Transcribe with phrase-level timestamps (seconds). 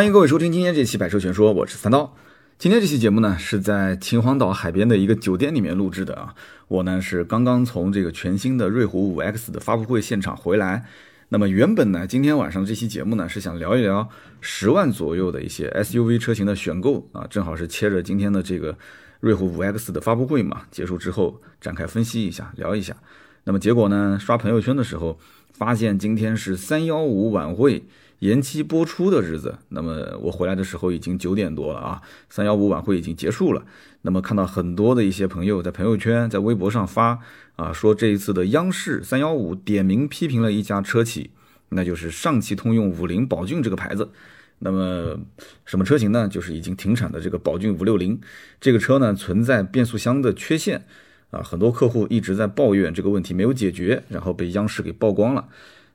[0.00, 2.16] 欢迎各位收听今天这期《百车全说》，我是三刀。
[2.56, 6.34] 今天这期节目呢，是在秦皇岛海边的一个酒店里面录制的啊。
[6.68, 10.86] 我呢是刚刚从这个全新的瑞虎五 X 的发布会现场回来。
[11.28, 14.08] 那么原本呢，今天晚上这期节目呢，是想聊一聊
[14.40, 18.74] 十万左右的一些 SUV 车型的选购啊，正好是切着今天的这个
[19.20, 22.96] 瑞虎五 X 的发布会嘛，结束之后展开分析一下，聊一下。
[23.44, 25.20] 那么结果呢，刷朋友圈的时候，
[25.52, 27.84] 发现今天是三幺五晚会。
[28.20, 33.64] 延期播出的日子，那么我回来的时候已经九点多了啊，三幺五晚会已经结束了。
[34.02, 37.18] 那么看到很多的一些朋友在朋友圈、在微博上发
[37.56, 41.30] 啊，说这一次的央视三幺五点名批评了一家车企，
[41.70, 44.10] 那就是上汽通用五菱宝骏这个牌子。
[44.58, 45.18] 那么
[45.64, 46.28] 什么车型呢？
[46.28, 48.20] 就是已经停产的这个宝骏五六零，
[48.60, 50.84] 这个车呢存在变速箱的缺陷
[51.30, 55.48] 啊，很多客户一直在抱怨这个问题没有解决，然后被央视给曝光了。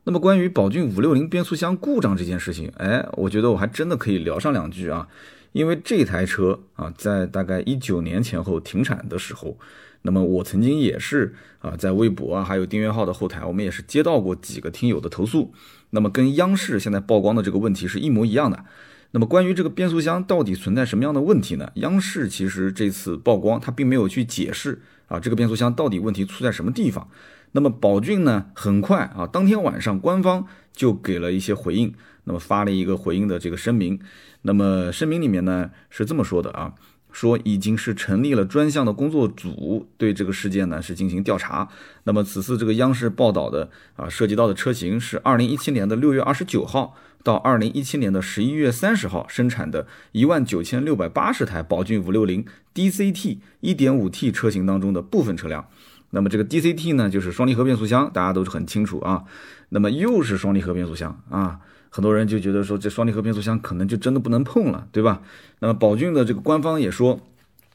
[0.08, 5.08] 那么关于宝骏五六零变速箱故障这件事情，哎，我觉得我还真的可以聊上两句啊，
[5.52, 9.58] 因为这台车啊，在大概一九年前后停产的时候，
[10.04, 15.52] 那么我曾经也是啊，在微博啊，还有订阅号的后台，我们也是接到过几个听友的投诉，
[15.90, 18.64] 那么跟央视现在曝光的这个问题是一模一样的。
[19.10, 21.72] 那么关于这个变速箱到底存在什么样的问题呢？
[21.78, 27.10] 央视其实这次曝光，它并没有去解释啊，这个变速箱到底问题出在什么地方。
[27.56, 31.94] 那么宝骏呢，很快啊，当天晚上官方就给了一些回应，
[32.26, 33.98] 那么发了一个回应的这个声明。
[34.42, 36.74] 那么声明里面呢是这么说的啊，
[37.14, 41.70] 说已经是成立了专项的工作组，对这个事件呢是进行调查。
[42.04, 55.70] 那么此次这个央视报道的啊，涉及到的车型是二零一七年的六月二十九号到二零一七年的十一月三十号生产的一万九千六百八十台宝骏五六零 DCT 一点五 T 车型当中的部分车辆。
[56.16, 59.26] 那么这个 DCT 呢，就是双离合变速箱，大家都是很清楚啊。
[59.68, 65.22] 那么又是双离合变速箱啊，很多人就觉得说这双离合变速箱可能就真的不能碰了，对吧？
[65.60, 67.20] 那么宝骏的这个官方也说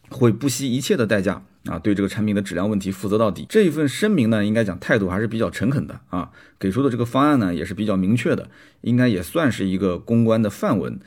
[0.08, 3.44] 会不惜一切的代价啊，对这个产品的质量问题负责到底。
[3.46, 8.48] 这一份声明呢，应该讲态度还是比较诚恳的啊，给出的这个方案呢也是比较明确的，
[8.80, 10.98] 应该也算是一个公关的范文。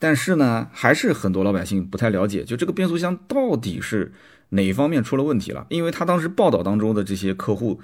[0.00, 4.12] 但是呢，还是很多老百姓不太了解，就这个变速箱到底是。
[4.50, 5.66] 哪一方面出了问题了？
[5.70, 7.80] 因为他当时报道当中的这些客户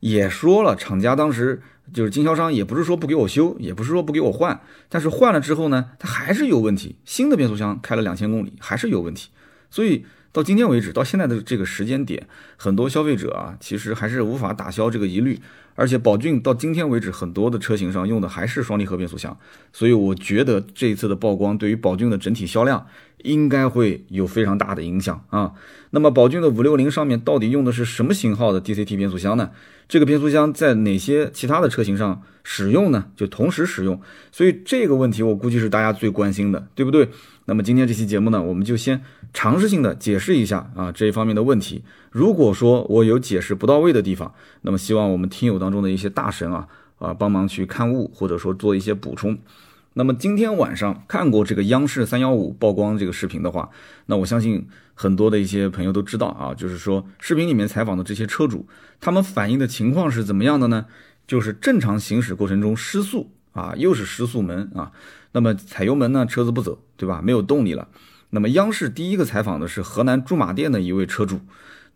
[0.00, 1.60] 也说了，厂家当时
[1.92, 6.96] 就是经销商，也不是说不给我修，也不是说不给我换，但是换了之后呢，它还是有问题。
[7.04, 9.30] 新的变速箱开了两千公里还是有问题，
[9.70, 15.40] 所以到今天为止，到现在的这个时间点，很多消费者啊，其实还是无法打消这个疑虑。
[15.74, 19.38] 而且宝骏到今天为止，很多的车型上用的还是双离合变速箱，
[19.72, 22.84] 所以我觉得这一次的曝光对于宝骏的整体销量
[23.22, 25.52] 应该会有非常大的影响啊。
[25.90, 29.50] 那么宝骏的五六零上面到底用的是什么型号的 DCT 变速箱呢？
[29.88, 33.06] 这个变速箱在哪些其他的车型上使用呢？
[33.16, 33.98] 就同时使用，
[34.30, 37.08] 所以这个问题我估计是大家最关心的，对不对？
[37.46, 39.02] 那么今天这期节目呢，我们就先
[39.32, 41.82] 尝试性的解释一下啊这一方面的问题。
[42.10, 46.68] 如果说我有解释不到位的地方，那么希望我们听友当中的一些大神啊
[46.98, 49.38] 啊帮忙去看物，或者说做一些补充。
[49.94, 53.70] 那么今天晚上看过这个央视三幺五曝光这个视频的话，
[54.06, 58.68] 那我相信很多的一些朋友都知道啊，就是说视频里面采访的这些车主，
[59.00, 60.86] 他们反映的情况是怎么样的呢？
[61.26, 64.92] 就是正常行驶过程中失速啊，又是失速门啊。
[65.32, 67.20] 那么踩油门呢，车子不走，对吧？
[67.22, 67.88] 没有动力了。
[68.30, 71.40] 那么央视第一个采访的是河南驻马店的一位车主。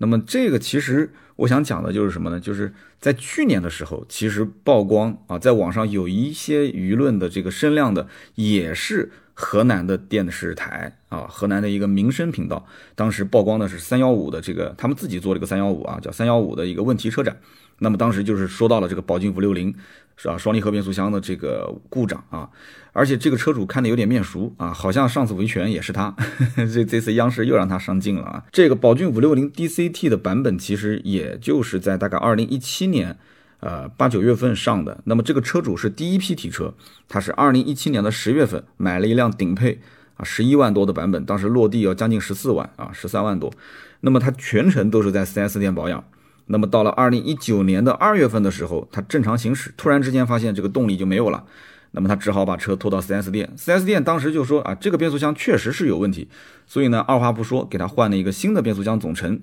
[0.03, 2.41] 那么这个其实我想讲的就是什么呢？
[2.41, 17.37] 就是在去年的时候，其实曝光啊，在网上有一些舆论的这个声量的，也是河南的电视台啊，河南的一个民生频道，当时曝光的是三幺五的这个，他们自己做了一个三幺五啊，叫三幺五的一个问题车展。
[17.79, 19.75] 那么当时就是说到了这个宝骏五六零。
[20.15, 20.37] 是吧？
[20.37, 22.49] 双离合变速箱的这个故障啊，
[22.93, 26.15] 而且这个车主看的有点面熟啊，好像上次维权也是他，
[26.55, 28.45] 这这次央视又让他上镜了啊。
[28.53, 33.17] 这个宝骏五六零 DCT 的版本其实也就是在大概二零一七年，
[33.61, 35.01] 呃八九月份上的。
[35.05, 36.75] 那么这个车主是第一批提车，
[37.09, 39.81] 他是二零一七年的十月份买了一辆顶配
[40.23, 43.53] 十一万多的版本，当时落地要将近十四万啊，十三万多。
[44.01, 46.05] 那么他全程都是在 4S 店保养。
[46.47, 51.45] 那么到了二零一九年的二月份的时候，他正常行驶，突然之间发现这个动力就没有了，
[51.93, 56.29] 那么他只好把车拖到 4S 店，4S 店当时就说啊，这个变速箱确实是有问题，
[56.67, 59.41] 所以呢，二话不说给他换了一个新的变速箱总成。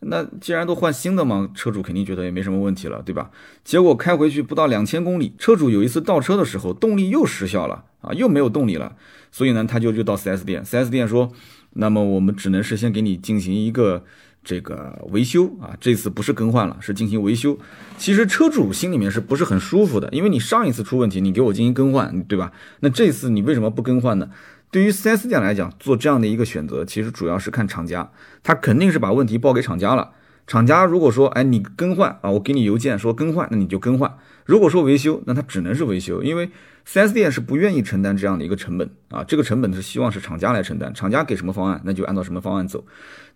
[0.00, 3.30] 那既然都换新的嘛，车主肯定觉得也没什么问题了，对吧？
[3.64, 8.96] 结果开回去不到两千公里，车主有一次倒车的时候，动力又失效了啊，又没有动力了，
[9.30, 11.30] 所以呢，他就就到 4S 店，4S 店说，
[11.74, 14.04] 那么我们只能是先给你进行一个。
[14.48, 17.58] 这个维修啊，这次不是更换了，是进行维修。
[17.98, 20.08] 其实车主心里面是不是很舒服的？
[20.12, 22.52] 因为你上一次出问题，你给我进行更换，对吧？
[22.78, 24.30] 那这次你为什么不更换呢？
[24.70, 28.08] 对于 4S 店来讲，做这样的一个选择，其实主要是看厂家，
[28.44, 30.12] 他肯定是把问题报给厂家了。
[30.46, 34.16] 厂家如果说，哎，你更换啊，我给你邮件说更换，那你就更换。
[34.44, 36.48] 如果说维修，那他只能是维修，因为
[36.86, 39.24] 4S 店是不愿意承担这样的一个成本啊。
[39.24, 42.84] 这个成本是希望是厂家来承担，厂家给什么方案，那就按照什么方案走。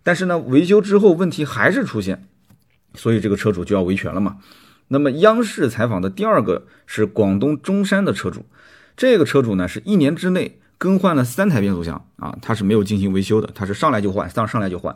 [0.03, 2.25] 但是呢，维修之后问题还是出现，
[2.95, 4.37] 所以这个车主就要维权了嘛。
[4.87, 8.45] 那么央视采访的第二个是广东中山的车主，
[8.97, 14.95] 这个车主呢是一年之内更换了三台变速箱啊，他是没有进行维修的，他是上来就换，上上来就换。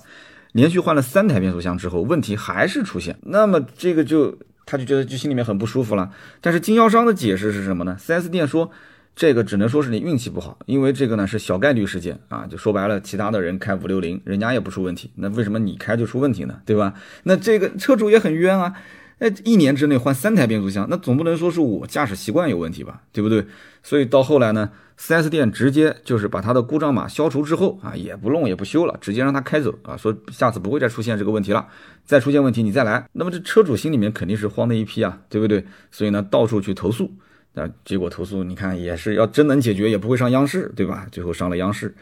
[0.54, 6.10] 连续换了三台变速箱之后，问题还是出现，那么这个就他就觉得就心里面很不舒服了。
[6.42, 8.72] 但是经销商的解释是什么呢四 s 店说
[9.16, 16.60] 这个只能说是你运气不好，因为这个呢是小概率事件啊，就说白了，其他的人开五六零，人家也不出问题，那为什么你开就出问题呢？
[16.66, 16.94] 对吧？
[17.24, 18.74] 那这个车主也很冤啊。
[19.20, 23.46] 那一年之内换三台变速箱，那总不能说是我驾驶习惯有问题吧，对不对？
[23.82, 24.70] 所以到后来呢
[25.00, 31.66] ，4S 店直接就是把它的故障码消除之后啊，也不弄也不修了，直接让他开走啊，说下次不会再出现这个问题了，
[32.04, 33.08] 再出现问题你再来。
[33.14, 35.64] 那么这车主心里面肯定是慌的一批啊，对不对？
[35.92, 37.10] 所以呢，到处去投诉，
[37.54, 41.08] 那结果投诉你看也是要真能解决，也不会上央视，对吧？
[41.10, 41.96] 最后上了央视。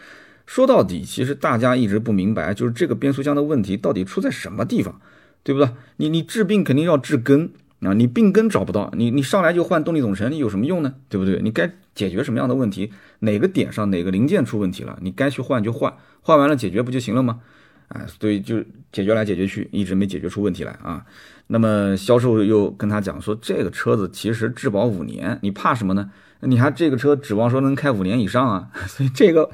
[0.47, 4.99] 说到底，其实大家一直不明白，就是这个变速箱的问题到底出在什么地方。
[5.43, 5.69] 对不对？
[5.97, 7.51] 你你治病肯定要治根
[7.81, 7.93] 啊！
[7.93, 10.95] 你病根找不到，你你上来就换动力总成，你有什么用呢？
[11.09, 11.41] 对不对？
[11.41, 12.91] 你该解决什么样的问题？
[13.19, 14.97] 哪个点上哪个零件出问题了？
[15.01, 17.41] 你该去换就换，换完了解决不就行了吗？
[17.89, 21.05] 啊，所以就解决来解决去，一直没解决出问题来啊。
[21.47, 26.09] 那么销售又跟他讲说，这个车子其实质保五年，你怕什么呢？
[26.39, 28.69] 你还这个车指望说能开五年以上啊？
[28.87, 29.49] 所以这个。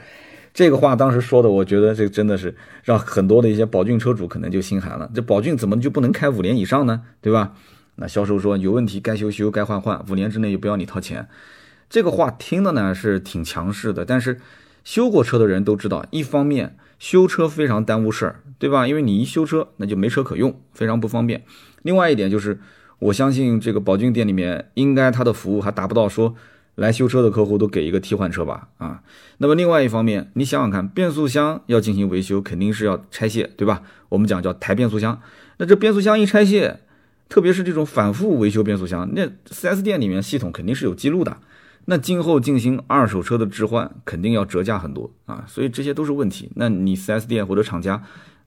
[0.59, 2.53] 这个话当时说的，我觉得这真的是
[2.83, 5.09] 让很多的一些宝骏车主可能就心寒了。
[5.15, 7.03] 这宝骏怎么就不能开五年以上呢？
[7.21, 7.53] 对吧？
[7.95, 11.29] 那销售说有问题该修修，该换换，五年之内又不要你掏钱。
[11.89, 14.41] 这个话听的呢是挺强势的，但是
[14.83, 18.85] 修过车的人都知道，一方面修车非常耽误事儿，对吧？
[18.85, 21.41] 因为你一修车那就没车可用，非常不方便。
[21.83, 22.59] 另外一点就是，
[22.99, 26.35] 我相信这个宝骏店里面应该它的服务还达不到说。
[26.79, 29.03] 来修车的客户都给一个替换车吧，啊，
[29.39, 33.83] 那么另外一方面，你想想看，变速箱要进行维修，肯定是要拆卸，对吧？
[34.07, 35.21] 我们讲叫抬变速箱，
[35.57, 36.79] 那这变速箱一拆卸，
[37.27, 41.37] 特别是这种反复维修变速箱，那 4S 店里面系统肯定是有记录的，
[41.85, 46.49] 那今后进行二手车的置换，肯定要折价很多啊，所以这些都是问题。
[46.55, 48.01] 那你 4S 店或者厂家，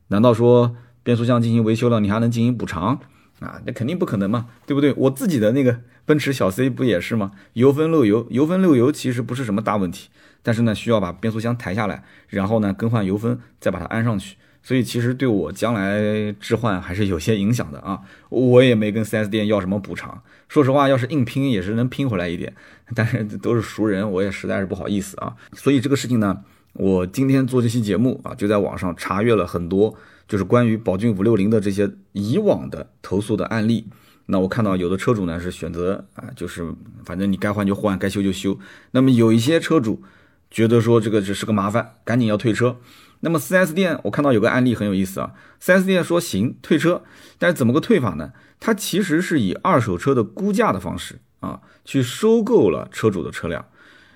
[0.08, 2.98] 难道说变速箱进行维修了，你还能进行补偿？
[3.42, 4.92] 啊，那肯定不可能嘛，对不对？
[4.96, 7.32] 我自己的那个奔驰小 C 不也是吗？
[7.54, 10.08] 油封漏油，油封漏油其实不是什么大问题，
[10.42, 14.36] 但是呢，需要把变速箱抬下来，然后呢更换油封，再把它安上去。
[14.64, 18.00] 所以其实对我将来置换还是有些影响的啊。
[18.28, 22.54] 我也没跟 4S 店要什么补偿，说实话，要是硬拼也是能拼回来一点，
[22.94, 25.34] 但是都是熟人，我也实在是不好意思啊。
[25.52, 29.96] 所以这个事情呢，我今天做这期节目啊，就在网上查阅了很多。
[30.32, 33.86] 就是关于宝骏五六零的这些以往的投诉的案例，
[34.24, 36.74] 那我看到有的车主呢是选择啊，就是
[37.04, 38.58] 反正你该换就换，该修就修。
[38.92, 40.02] 那么有一些车主
[40.50, 42.78] 觉得说这个只是个麻烦，赶紧要退车。
[43.20, 47.02] 那么 4S 店我看到有个案例很有意思啊，4S 店说行退车，
[47.38, 48.32] 但是怎么个退法呢？
[48.58, 53.66] 它其实是以二手车的估价的方式啊去收购了车主的车辆。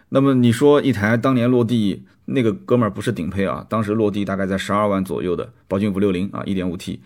[0.08, 2.06] 那么你说一台当年落地？
[2.26, 7.00] 那个哥们儿不是顶配啊，当时落地大概在十二万左右的宝骏五六零啊，一点五 T，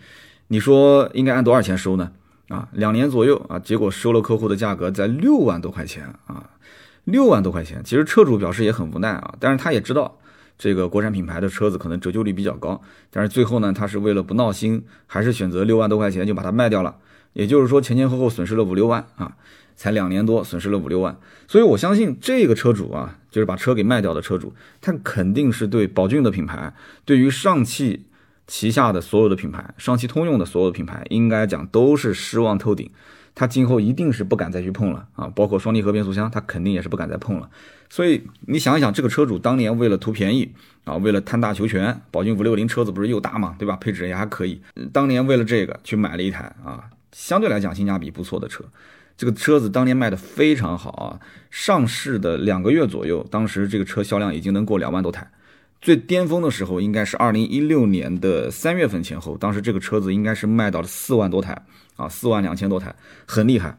[0.47, 2.11] 你说应该按多少钱收呢？
[2.49, 6.49] 啊，两年左右啊，结果收了客户的价格在六万多块钱啊，
[7.05, 7.81] 六万多块钱。
[7.83, 10.17] 其实车主表示也很无奈啊，但是他也知道
[10.57, 16.97] 这个国产品牌的车子可能折旧率比较高，但是最后呢，他是为了不闹心，还是选择六万多块钱就把它卖掉了。
[17.33, 19.37] 也就是说前前后后损失了五六万啊。
[19.81, 26.71] 才两年多，损失了五六万，所以我相信这个车主啊，就是把车给卖掉的车主，他肯定是对宝骏的品牌，
[27.03, 28.05] 对于上汽
[28.45, 32.91] 旗下的所有的品牌，上汽通用的所有的品牌，应该讲都是失望透顶，
[33.33, 37.49] 他今后一定是不敢再去碰了啊，包括双离合变速箱，他肯定也是不敢再碰了。
[37.89, 40.51] 所以你想一想，这个车主当年为了图便宜
[40.83, 43.75] 啊，为了贪大求全，宝骏五六零车子不是又大嘛，对吧？
[43.77, 44.61] 配置也还可以，
[44.93, 48.63] 当年为了这个去买了一台啊，相对来讲性价比不错的车。
[49.21, 51.19] 这个车子当年卖的非常好啊，
[51.51, 55.29] 上市的两个月左右，当时这个车销量已经能过两万多台，
[55.79, 61.55] 最巅峰的时候应该是二零一六年的三月份前后，当时这个车子应该是卖到了四万多台
[61.97, 62.95] 啊，四万两千多台，
[63.27, 63.77] 很厉害。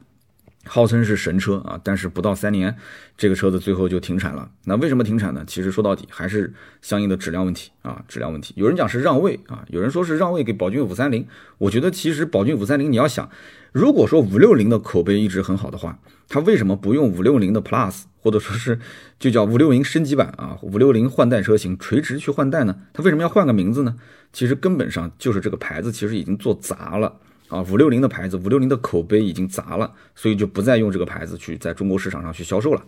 [0.64, 2.76] 号称是神车啊，但是不到三年，
[3.16, 4.48] 这个车子最后就停产了。
[4.64, 5.44] 那为什么停产呢？
[5.46, 8.54] 其实说到底还是相应的质量问题啊，质量问题。
[8.56, 11.26] 有人讲是让位啊，有人说是让位给宝骏五三零。
[11.58, 13.28] 我觉得其实宝骏五三零，你要想，
[13.72, 18.78] 如果说五六零的口碑一直很好的话，它为什么不用五六零的 Plus，或者说是
[19.18, 22.76] 就叫五六零升级版啊，五六零换代车型垂直去换代呢？
[22.92, 23.96] 它为什么要换个名字呢？
[24.32, 27.18] 其实根本上就是这个牌子其实已经做砸了。
[27.52, 32.82] 啊，五六零的牌子，五六零的口碑已经砸了，所以就不再用这个牌子去在中国市场上去销售了。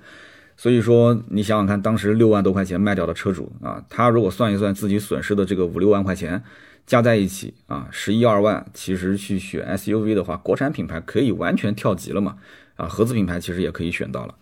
[0.57, 6.43] 所以说，你想想看，当时六万多块钱卖掉的车主啊，他如果算一算自己损失的这个五六万块钱，
[6.87, 12.37] 加在一起啊，十一二万，其实去选 SUV 的话，国产品牌可以完全跳级了嘛？
[12.77, 14.35] 啊，合资品牌其实也可以选到了。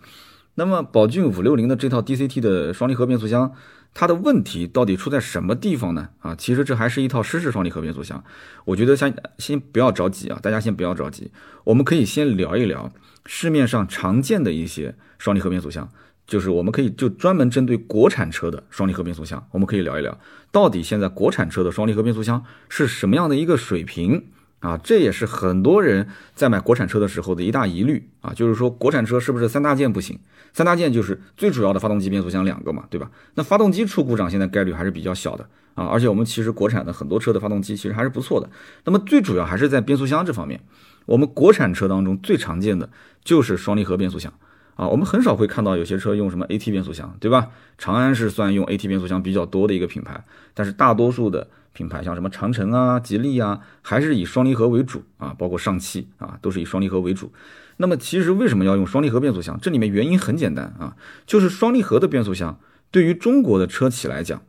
[0.54, 3.52] 那么，宝骏五六零的这套 DCT 的双离合变速箱。
[3.94, 6.08] 它的问题到底出在什么地方呢？
[6.20, 8.24] 啊，其实这还是一套湿式双离合变速箱。
[8.64, 11.30] 我觉得先先不要着急啊，大家先不要着急，
[11.64, 12.90] 我们可以先聊一聊
[13.26, 15.90] 市面上常见的一些双离合变速箱，
[16.26, 20.18] 就是我们可以就专门针对国产车的双离合变速箱，我们可以聊一聊，
[20.50, 24.24] 到底现在国产车的双离合变速箱是什么样的一个水平。
[24.62, 30.18] 啊，这也是很多人在买国产车的时候的一大疑虑啊，就是说国产车是不是三大件不行？
[30.54, 33.10] 三大件就是最主要的发动机、变速箱两个嘛，对吧？
[33.34, 38.48] 那发动机出故障现在概率还是比较小的啊，而且我们其实国产的很多车的发动机其实还是不错的。
[38.84, 40.60] 那么最主要还是在变速箱这方面，
[41.06, 42.88] 我们国产车当中最常见的
[43.24, 44.32] 就是双离合变速箱
[44.82, 47.50] 啊，我们很少会看到有些车用什么 AT 变速箱，对吧？
[47.78, 50.24] 长安是算用 AT 变速箱比较多的一个品牌，
[50.54, 51.48] 但是大多数的。
[51.74, 57.32] 品牌像什么长城啊、吉利啊，还是以双离合为主啊，包括上汽啊，都是以双离合为主。
[57.78, 59.58] 那么其实为什么要用双离合变速箱？
[59.58, 62.60] 这里面原因很简单啊，就是双离合的变速箱
[62.90, 64.42] 对于中国的车企来讲，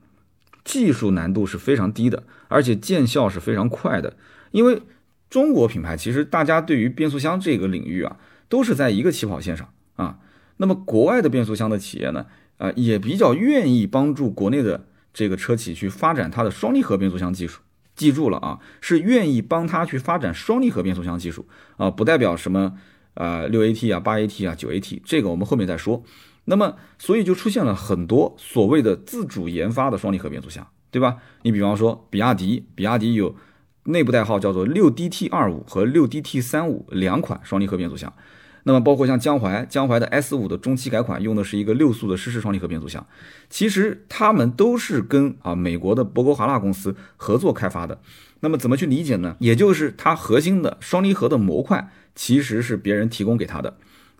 [0.66, 4.18] 技术难度是非常低的，而且见效是非常快的。
[4.52, 4.82] 因为
[5.30, 8.18] 中国品牌其实大家对于变速箱这个领域啊，
[8.50, 10.20] 都是在一个起跑线上啊。
[10.58, 12.26] 那么国外的变速箱的企业呢，
[12.58, 14.86] 啊，也比较愿意帮助国内的。
[15.16, 17.62] 这个车企去发展它的双离合变速箱技术，
[17.94, 21.48] 记住了啊，是愿意帮他去发展双离合变速箱技术
[21.78, 22.74] 啊，不代表什么
[23.14, 26.04] 啊六 AT 啊八 AT 啊九 AT，这个我们后面再说。
[26.46, 31.18] 那么，所以就出现了很多所谓的自主研发的双离合变速箱，对吧？
[31.44, 33.36] 你比方说比亚迪，比亚迪有
[33.84, 38.12] 内部代号叫做六 DT 二五和六 DT 三五两款双离合变速箱。
[38.66, 43.06] 那么包括像江淮，江淮的 S 五的中期改款用的是一个六速的湿式双离合变速箱，
[43.50, 48.00] 其实他们都是跟啊美国的博格华纳公司合作开发的。
[48.40, 49.36] 那么怎么去理解呢？
[49.40, 53.76] 也就是它核心的双离合的模块其实是别人提供给他的，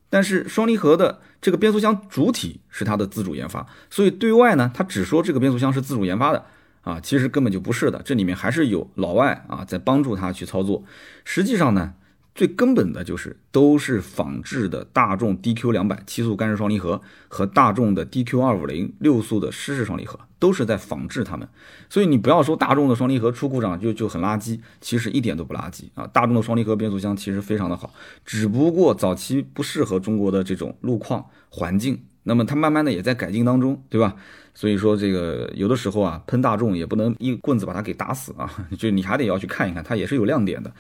[0.10, 6.44] 但是双离合的这个变速箱主体是它的自主研发，所以对外呢，它只说这个变速箱是自主研发的
[6.82, 10.84] 啊，其实根本就不是的，这里面还是有老外啊在帮助他去操作。
[11.24, 11.94] 实际上呢。
[12.36, 21.48] 最根本的就是都是仿制的大众 DQ 两百七速干式双离合和大众的 DQ 二五零六速的湿式双离合，都是在仿制它们。
[21.90, 26.08] 所以你不要说大众的双离合出故障就就很垃圾，其实一点都不垃圾啊！
[26.08, 27.94] 大众的双离合变速箱其实非常的好，
[28.26, 34.16] 只不过早期不适合中国的这种路况环境，那么它慢慢的也在改进当中，对吧？
[34.56, 40.74] 所以说这个有的时候啊，喷大众也不能一棍子把它给打死啊， 就你还得要去看一看，它也是有亮点的。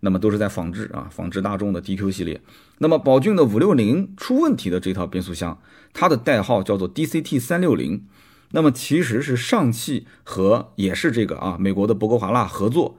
[0.00, 2.40] 那么都是在仿制啊，仿制大众的 DQ 系列。
[2.78, 5.60] 那么宝骏的五六零出问题的这套变速箱，
[5.92, 8.06] 它的代号叫做 DCT 三六零。
[8.50, 12.98] 那么其实是上汽和也是这个啊美国的博格华纳合作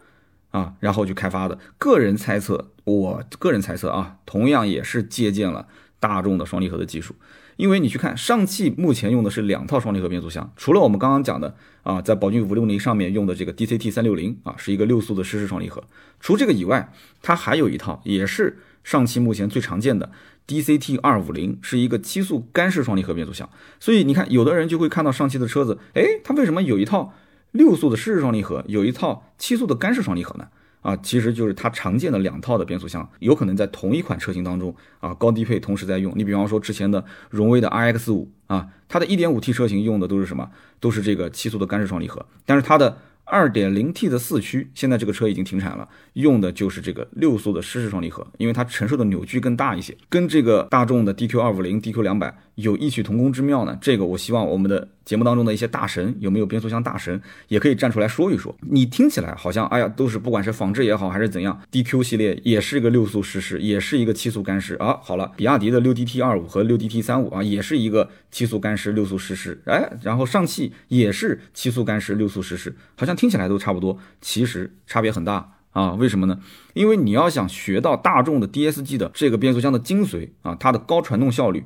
[0.51, 1.57] 啊，然后去开发的。
[1.77, 5.67] 个人猜测，我个人猜测啊，同样也是借鉴了
[6.07, 7.15] 大众的双离合的技术。
[7.57, 15.83] 因为你去看上汽目前用的是两套双离合变速箱，除了我们刚刚讲的啊，在宝骏五六零上面用的这个 DCT 三六零啊，是一个六速的湿式双离合。
[16.19, 20.11] 除这个以外，它还有一套也是上汽目前最常见的
[20.45, 23.49] DCT 二五零，是一个七速干式双离合变速箱。
[23.79, 27.13] 所以你看，有的人就会看到上汽的车子，哎，它为什么有一套
[27.51, 30.49] 六速的湿式双离合，有一套七速的干式双离合呢？
[30.85, 36.13] 啊，其实就是它常见的两套的变速箱，有可能在同一款车型当中啊，高低配同时在用。
[36.15, 40.51] 你比方说之前的荣威的 RX 五啊，它的一点五 T 车型用的都是什么？
[40.79, 42.97] 都是这个七速的干式双离合，但是它的。
[43.27, 53.77] 二点零 T 的四驱，现在这个车已经停产了，用的就是这个六速的湿式双离合，因为它承受的扭矩更大一些，跟这个大众的 DQ 二五零、DQ 两百有异曲同工之妙呢。
[53.81, 58.55] 这个我希望我们的节目当中的一些大神，有没有变速箱大神，也可以站出来说一说。
[58.61, 64.99] 你听起来好像，哎呀，都是不管是仿制也好，还是怎样，DQ 系列也是一个六速湿式，也是一个七速干式啊。
[65.01, 73.15] 好了，比亚迪的六 DT 二五和六 DT 三五啊，也是一个七速干式、六速湿式，哎，然后上汽也是七速干式、六速湿式，好像。
[73.15, 76.37] 听起来都差不多，其实差别很大啊，为什么呢？
[76.73, 81.63] 因为你要想学到大众的 DSG 的这个变速箱的精髓啊，它的高传动效率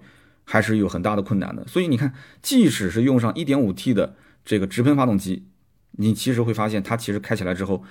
[0.51, 1.63] 还是有很大的困难的。
[1.67, 5.45] 所以你看，即使是用上 1.5T 的这个直喷发动机，
[5.91, 7.83] 你其实会发现它其实开起来之后，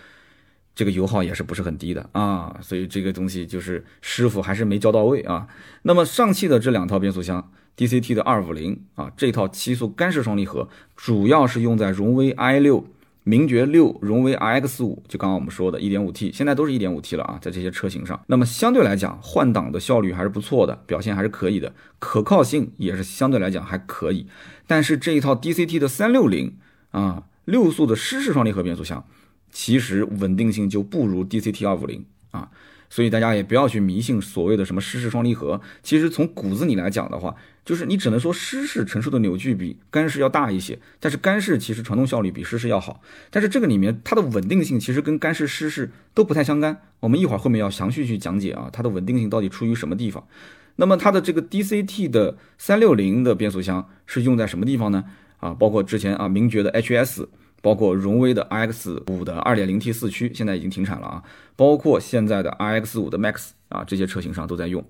[0.75, 2.57] 这个油耗也是不是很低的啊。
[2.61, 5.47] 所以这个东西就是师傅还是没教到位啊。
[5.83, 12.85] 那么上汽的这两套变速箱，DCT 的250啊，这套七速干式双离合主要是用在荣威 i6。
[13.29, 24.27] 名爵六、荣威 RX 五，就刚刚我们说的 1.5T，现在都是一点五 T 了啊，在这些车型上，那么相对来讲，换挡的效率还是不错的，表现还是可以的，可靠性也是相对来讲还可以。
[24.67, 26.53] 但是这一套 DCT 的360
[26.93, 29.05] 啊，六速的湿式双离合变速箱，
[29.51, 32.51] 其实稳定性就不如 DCT 250啊。
[32.89, 37.35] 所以大家也不要去迷信所谓的什么湿式双离合，其实从骨子里来讲的话，
[37.69, 46.81] 就是你只能说湿式承受的扭矩比干式要大一些，但是干式其实传动效率比湿式要好，但是这个里面它的稳定性其实跟干式、湿式都不太相干。
[47.01, 50.27] 我们一会儿后面要详细去讲解啊，它的稳定性到底出于什么地方。
[50.77, 55.05] 那么它的这个 DCT 的三六零的变速箱是用在什么地方呢？
[55.37, 57.27] 啊，包括之前啊名爵的 HS。
[57.61, 61.21] 包括荣威的 RX 五的 2.0T 四驱现在已经停产了啊，
[61.57, 64.83] 包括现在的 RX 五的 Max 啊，这些车型上都在用。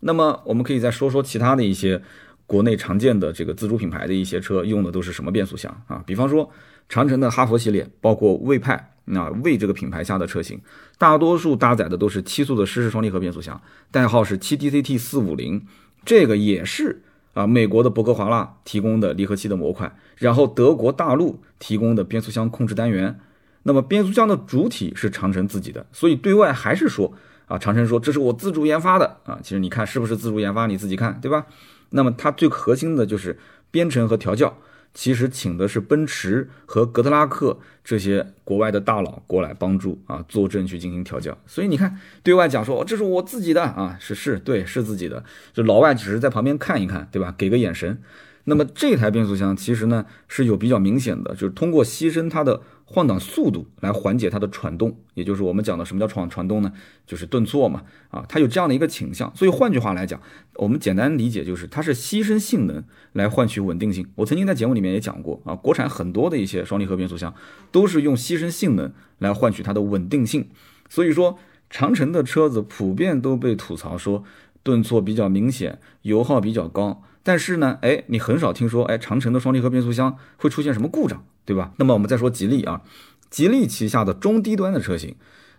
[0.00, 2.02] 那么我们可以再说说其他的一些
[2.46, 6.02] 国内常见的这个自主品牌的一些车用的都是什么变速箱啊？
[6.06, 6.50] 比方说
[6.88, 10.60] 长城的哈弗系列，包括魏派，那魏这个品牌下的车型，
[10.98, 15.64] 大多数搭载的都是七速的湿式双离合变速箱，代号是 7DCT 四五零，
[16.04, 17.02] 这个也是。
[17.32, 23.20] 啊，美国的伯格华纳提供的离合器的模块，然后德国大陆提供的变速箱控制单元，
[23.62, 27.12] 那么变速箱的主体是长城自己的，所以对外还是说
[27.50, 31.46] 啊，长城说这是我自主研发的啊，其实你看是不是自主研发，你自己看对吧？
[31.90, 33.36] 那么它最核心的就是
[33.72, 34.56] 编程和调教。
[34.92, 41.36] 其实请的是奔驰和格特拉克这些国外的大佬过来帮助啊，坐镇去进行调教。
[41.46, 47.34] 所以你看，对外讲说这是我自己的啊，是是对是自己的，就老外只是在旁边看一看，对吧？
[47.36, 48.00] 给个眼神。
[48.44, 52.60] 那么这台变速箱其实呢是有比较明显的，就是通过牺牲它的。
[52.92, 56.72] 换挡速度来缓解它的传动，也就是我们讲的什么叫传传动呢？
[57.06, 59.32] 就是顿挫嘛，啊，它有这样的一个倾向。
[59.36, 60.20] 所以换句话来讲，
[60.56, 62.82] 我们简单理解就是它是牺牲性能
[63.12, 64.04] 来换取稳定性。
[64.16, 67.32] 我曾经在节目里面也讲过啊，国产很多的一些双离合变速箱
[67.70, 70.48] 都是用牺牲性能来换取它的稳定性。
[70.88, 71.38] 所以说，
[71.70, 74.24] 长城的车子普遍都被吐槽说
[74.64, 77.04] 顿挫比较明显，油耗比较高。
[77.22, 81.72] 但是呢，哎，你很少听说，哎，长城的双离合变速箱会出现什么故障，对吧？
[81.76, 82.80] 那么我们再说吉利啊，
[83.28, 85.14] 吉利旗下的中低端的车型，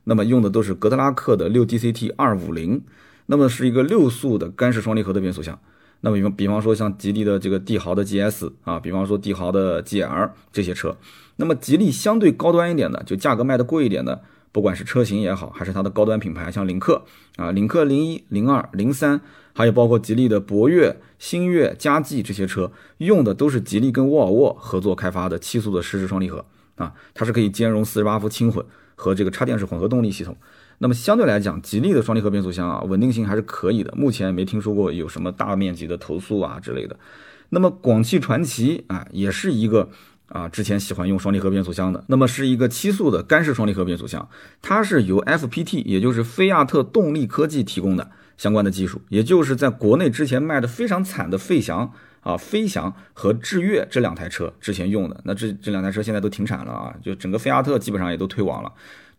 [0.06, 2.82] 那么用的都是格特拉克的六 DCT 二五零，
[3.28, 5.60] 那么是一个六速的干式双离合的变速箱。
[6.02, 10.98] 那么比方比方说像吉利的这个帝豪的 GS 啊，比方说帝豪的 GL 这些车，
[11.36, 14.24] 那么吉利相对高端一点的，就价格卖的贵一点的。
[14.54, 17.04] 不管是车型也好，还是它的高端品牌，像领克
[17.38, 19.22] 啊，领克零一、零二、零三，
[19.54, 30.36] 还有包括吉利的博越、星越、嘉际这些车，用的都是吉利跟沃尔沃合作开发的七速的湿式双离合啊，它是可以兼容四十八伏轻混和这个插电式混合动力系统。
[30.80, 36.98] 那么相对来讲，吉利的双离合变速箱啊，稳定性还是可以的，目前没听说过有什么大面积的投诉啊之类的。
[37.50, 39.90] 那么广汽传祺啊，也是一个。
[40.34, 44.30] 啊，之前喜欢用双离合变速箱的，那么是一个七速的干式双离合变速箱，
[44.62, 48.10] 它是由 FPT，也就是菲亚特动力科技提供的
[48.42, 58.74] 相关的技术，也就是在国内之前卖的非常惨的费翔啊，飞翔和致悦这两台车之前用的，那这这两台车现在都停产了啊，就整个菲亚特基本上也都退网了。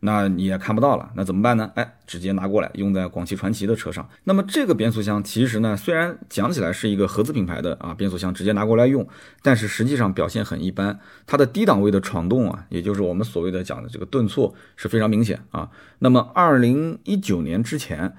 [0.04, 1.70] 那你也看不到了，那怎么办呢？
[1.76, 4.08] 哎，直接拿过来用在广汽传祺的车上。
[4.24, 9.06] 那么这个变速箱其实呢，虽然讲起来是一个合资品牌的啊变速箱，直接拿过来用，
[9.40, 10.98] 但是实际上表现很一般。
[11.24, 15.70] 它的低档位的闯动啊，也就是我们所谓的讲的这个顿挫是非常明显啊。
[16.00, 18.12] 那么二零一九年之前，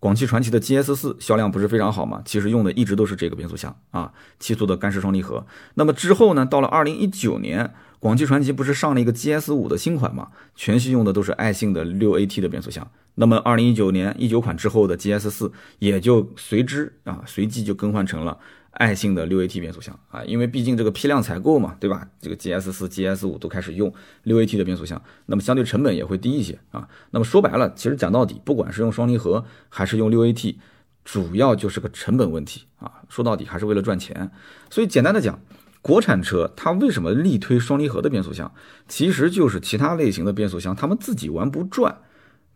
[0.00, 2.22] 广汽传祺的 GS 四销量不是非常好嘛？
[2.24, 5.46] 其实用的一直都是这个变速箱啊，七速的干式双离合。
[5.74, 7.70] 那么之后呢，到了二零一九年。
[8.00, 10.28] 广汽传祺不是上了一个 GS 五的新款嘛？
[10.54, 12.88] 全系用的都是爱信的六 AT 的变速箱。
[13.16, 18.38] 那么二零一九年一九款之后的 GS 四也就随之啊随即就更换成了
[18.78, 22.08] 爱信的六 AT 变速箱啊，因为毕竟这个批量采购嘛，对吧？
[22.20, 26.88] 这个 GS 四、GS 五都开始用六 AT 的变速箱，那么相对成本也会低一些啊。
[27.10, 30.56] 那么说白了，其实讲到底，不管是用双离合还是用六 AT，
[31.04, 33.02] 主要就是个成本问题啊。
[33.08, 34.30] 说到底还是为了赚钱。
[34.70, 35.38] 所以简单的讲。
[35.80, 38.52] 国产车它为什么力推双离合的变速箱？
[38.88, 42.00] 其实就是其他类型的变速箱他们自己玩不转，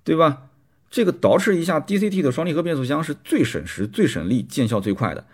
[0.02, 0.48] 对吧？
[0.90, 5.24] 这个捯饬一下 DCT 的双离合变速箱是最省时、最省力、见效最快的。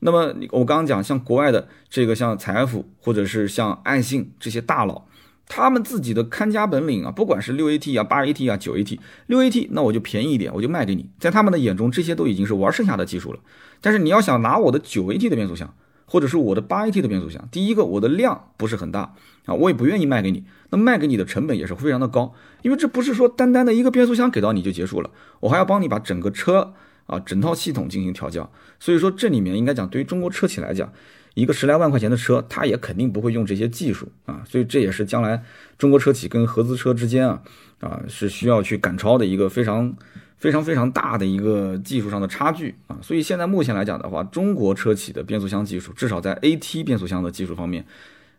[0.00, 5.06] 那么我刚刚讲，像国外的这个像财富或者是像爱信这些大佬，
[5.48, 11.08] 他们自己的看家本领啊，不管是六 AT 啊、八 AT 啊、九 AT，六 AT 那我就便宜一点，我就卖给你。
[11.18, 13.38] 在他们的眼中，这些都已经是玩剩下的技术了。
[13.80, 19.14] 但是你要想拿我的九 AT 的变速箱，或者是我的八 AT 的变速箱，第一个我的量不是很大
[19.46, 20.44] 啊，我也不愿意卖给你。
[20.70, 26.74] 那卖给你的成本也是非常的高，因为这不是说单单的一个变速箱给到你就结束了，我还要帮你把整个车
[27.06, 28.50] 啊整套系统进行调教。
[28.78, 30.92] 所以说这里面应该讲，对于中国车企来讲。
[31.34, 35.44] 一个十来万块钱的车，它也肯定不会用这些技术啊，所以这也是将来
[35.76, 37.42] 中国车企跟合资车之间啊
[37.78, 39.94] 啊是需要去赶超的一个非常
[40.38, 42.96] 非常非常大的一个技术上的差距啊。
[43.02, 47.84] 所以现在目前来讲的话，中国车企的变速箱技术，至少在 AT 变速箱的技术方面，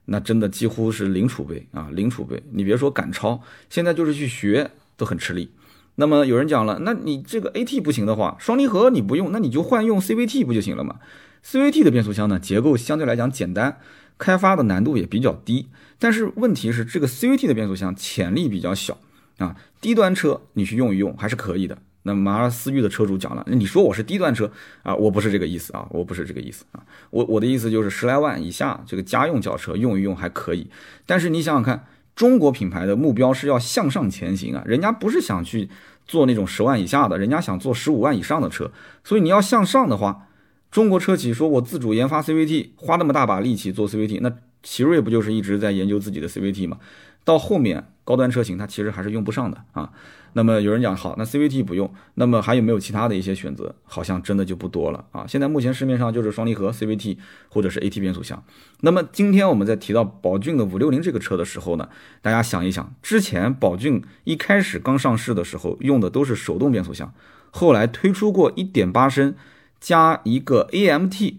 [0.06, 2.41] 那真的几乎是零储备啊，零储备。
[2.49, 5.51] 你别说赶超，现在就是去学都很吃力。
[5.99, 10.97] 那么有人讲了，那你这个 AT 不行的话，双离合你不用，那你就换用 CVT 不就行了吗
[11.43, 13.79] ？CVT 的变速箱呢，结构相对来讲简单，
[14.19, 15.69] 开发的难度也比较低。
[15.97, 18.99] 但是问题是，这个 CVT 的变速箱潜力比较小
[19.39, 19.55] 啊。
[19.81, 21.77] 低端车你去用一用还是可以的。
[22.03, 24.51] 那马尔思域的车主讲了，你说我是低端车
[24.83, 26.86] 啊，我不是这个意思啊，我不是这个意思啊。
[27.10, 30.69] 我我的意思就是十来万以下这个家用轿车用一用还可以。
[31.05, 31.86] 但是你想想看，
[32.17, 35.69] 中国品牌的目标是要向上前行啊，人家不是想去
[36.06, 38.69] 做那种十万以下的，人家想做十五万以上的车。
[39.06, 40.23] 所以你要向上的话。
[40.69, 44.30] 中国车企说：“我自主研发 CVT，花那么大把力气做 CVT，那
[44.67, 46.77] 奇瑞不就是一直在研究自己的 CVT 吗？
[47.23, 49.89] 到后面高端车型它其实还是用不上的啊。
[50.34, 53.73] 那么有人讲好，那 CVT 不用，那么还有没有其他的一些选择？
[53.86, 55.25] 好像真的就不多了啊。
[55.25, 58.43] 现在目前市面上就是双离合 CVT 或者是 AT 变速箱。
[58.82, 61.88] 那么今天我们在提到宝骏的五六零这个车的时候呢，
[62.21, 67.13] 大家想一想，之前宝骏一开始刚上市的时候用的都是手动变速箱，
[67.51, 69.36] 后来推出过1.8升。
[69.80, 71.36] 加一个 AMT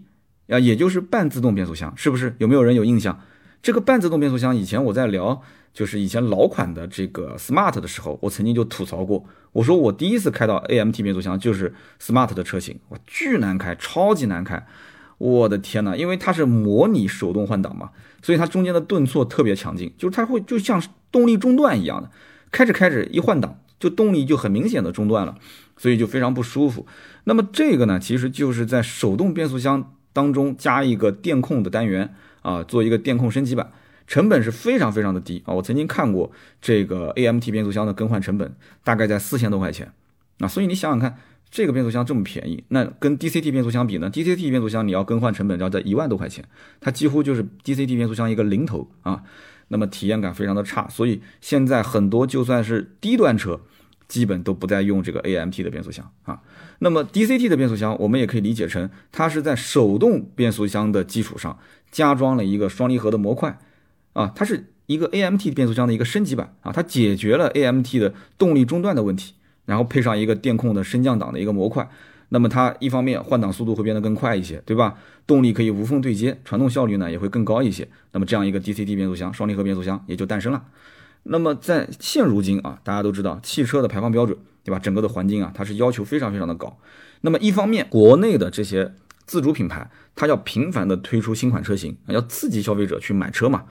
[0.49, 2.35] 啊，也就是半自动变速箱，是不是？
[2.39, 3.19] 有没有人有印象？
[3.61, 5.41] 这个半自动变速箱，以前我在聊，
[5.73, 14.65] 就是以前老款的这个 Smart 的时候，我曾经就吐槽过，我说我第一次开到 AMT 变速箱就是 Smart 的车型，哇，巨难开，超级难开，
[15.17, 20.81] 我的天呐，因为它是模拟手动换挡嘛，所以它中间的顿挫特别强劲，就是它会就像
[21.11, 22.09] 动力中断一样的，
[22.51, 25.35] 开着开着一换挡，就动力就很明显的中断了。
[25.81, 26.85] 所以就非常不舒服。
[27.23, 33.71] 那么这个呢，其实就是在手动变速箱当中加一个电控的单元啊，做一个电控升级版，
[34.05, 35.53] 成本是非常非常的低啊。
[35.53, 36.29] 我曾经看过
[36.61, 38.53] 这个 AMT 变速箱的更换成本
[38.83, 39.93] 大概在四千多块钱
[40.39, 40.45] 啊。
[40.45, 41.17] 所以你想想看，
[41.49, 46.43] 这个变速箱这么便宜，那跟 DCT 变速箱比呢？DCT 变速箱你要更换成本要在一万多块钱，
[46.81, 49.23] 它几乎就是 DCT 变速箱一个零头啊。
[49.69, 53.61] 那么体验感非常的差，所以现在很多就算是低端车。
[54.09, 56.41] 基本都不再用这个 AMT 的变速箱啊，
[56.79, 61.57] 那么 DCT 的变速箱，我们也可以理解成它是在手动变速箱的基础上
[61.91, 63.57] 加装了一个双离合的模块
[64.13, 71.87] 啊，它是一个 AMT 变速箱的一个升级版啊，它解决了 AMT 的动力中断的问题，然后配上一个电控的升降档的一个模块，
[72.29, 74.97] 那么它一方面换挡速度会变得更快一些，对吧？
[75.27, 80.65] 动力可以无缝对接，传动效率呢也会更高一些，那么这样一个 DCT 变速箱双离合变速箱也就诞生了。
[81.23, 84.79] 那么在现如今啊，大家都知道汽车的排放标准，对吧？
[84.79, 86.79] 整个的环境啊，它是要求非常非常的高。
[87.21, 93.65] 那么一方面，国内的这些自主品牌，它要频繁的推出新款车型，要刺激消费者去买车嘛，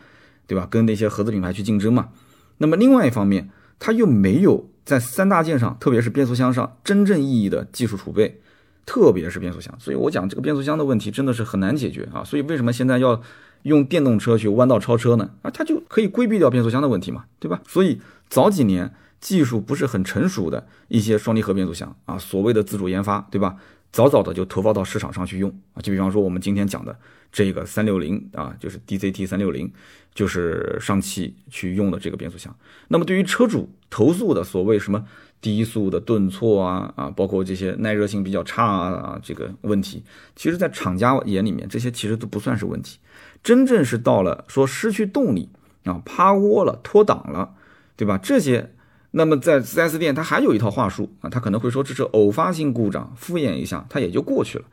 [0.47, 0.69] 对吧？
[0.71, 2.11] 跟那些合资品牌去竞争嘛。
[2.59, 8.41] 那么另外一方面，它又没有在三大件上，特别是变速箱上真正意义的技术储备，
[8.87, 9.75] 特别是变速箱。
[9.81, 12.23] 所以我讲这个变速箱的问题真的是很难解决啊。
[12.23, 13.21] 所以为什么现在要？
[13.63, 15.31] 用电动车去弯道超车呢？
[15.43, 17.61] 啊，它就可以规避掉变速箱的问题嘛，对吧？
[17.67, 23.57] 所以早几年技术不是很成熟的一些双离合变速箱啊，所谓的自主研发，对吧？
[23.91, 25.81] 早早的就投放到市场上去用啊。
[25.81, 26.95] 就比方说我们今天讲的
[27.33, 29.73] 这个三六零啊，就是 DCT 三六零，
[30.15, 32.55] 就是上汽去用的这个变速箱。
[32.89, 35.05] 那么对于车主投诉的所谓什么
[35.41, 40.05] 低速的顿挫啊啊，包括这些耐热性比较差啊这个问题，
[40.37, 42.99] 其实在厂家眼里面，这些其实都不算是问题。
[43.43, 45.49] 真正是到了说失去动力
[45.85, 47.55] 啊，趴窝了，脱档了，
[47.97, 48.19] 对吧？
[48.19, 48.73] 这些，
[49.13, 54.65] 那么在 4S 店，他还有一套话术啊，他可能会说这是偶发性故障，敷衍一下，他也就过去了。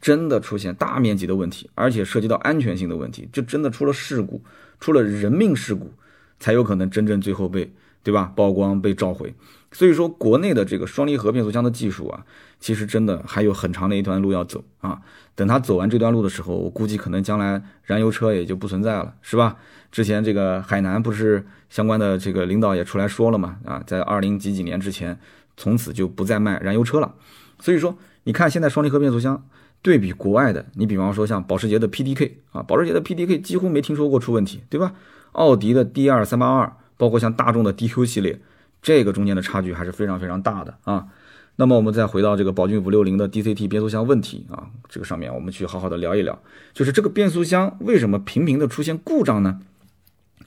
[0.00, 4.40] 真的出现大面积的问题，而且涉及到安全性的问题，就真的出了事故，
[4.78, 5.92] 出了人命事故，
[6.38, 7.72] 才有可能真正最后被，
[8.04, 8.32] 对吧？
[8.36, 9.34] 曝光被召回。
[9.70, 12.24] 所以说，国内的这个双离合变速箱的技术啊，
[12.58, 15.00] 其实真的还有很长的一段路要走啊。
[15.34, 19.56] 等他走完这段路的时候，我估计可能将来燃油车也就不存在了，是吧？
[19.92, 23.58] 之前这个海南不是相关的这个领导也出来说了嘛？
[23.64, 25.18] 啊，在二零几几年之前，
[25.56, 27.14] 从此就不再卖燃油车了。
[27.60, 29.46] 所以说，你看现在双离合变速箱
[29.82, 34.94] 对比国外的，你比方说像保时捷的 PDK 啊，保时捷的 PDK 几乎没听说过出问题，对吧？
[35.32, 38.40] 奥迪的 D 二三八二，包括像大众的 DQ 系列，
[38.82, 41.06] 这个中间的差距还是非常非常大的啊。
[41.56, 46.40] 那么我们再回到这个宝骏五六零的 DCT 变速箱问题啊，这个上面我们去好好的聊一聊，
[46.72, 49.60] 就是这个变速箱为什么频频的出现故障呢？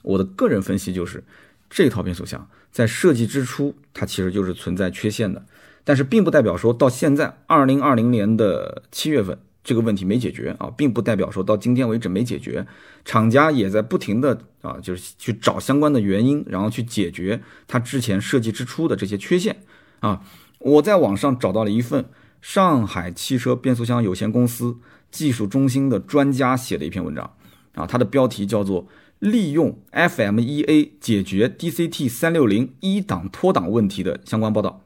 [0.00, 1.22] 我的个人分析就是，
[1.68, 5.44] 这套变速箱在设计之初它其实就是存在缺陷的，
[5.84, 12.66] 但是并不代表说到现在二零二零年的七月份这个问题没解决啊，并不代表说到今天为止没解决，
[13.04, 19.56] 厂家也在不停的啊，就是去找相关的原因，然后去解决它之前设计之初的这些缺陷
[20.00, 20.22] 啊。
[20.58, 22.04] 我在网上找到了一份
[22.40, 24.76] 上海汽车变速箱有限公司
[25.10, 27.32] 技术中心的专家写的一篇文章，
[27.74, 28.88] 啊，它的标题叫做
[29.20, 34.81] “利用 FMEA 解决 DCT 三六零一档脱档问题的相关报道”。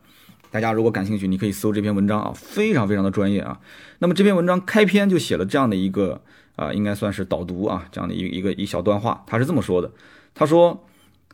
[0.57, 3.61] 大家如果感兴趣，你可以搜这篇文章啊，非常非常的专业啊。
[3.99, 6.23] 那么这篇文章开篇就写了这样的一个
[6.55, 9.93] 啊，应该算是导读啊，这样的一个一个一小段话，他是这么说的：
[10.35, 10.87] 他说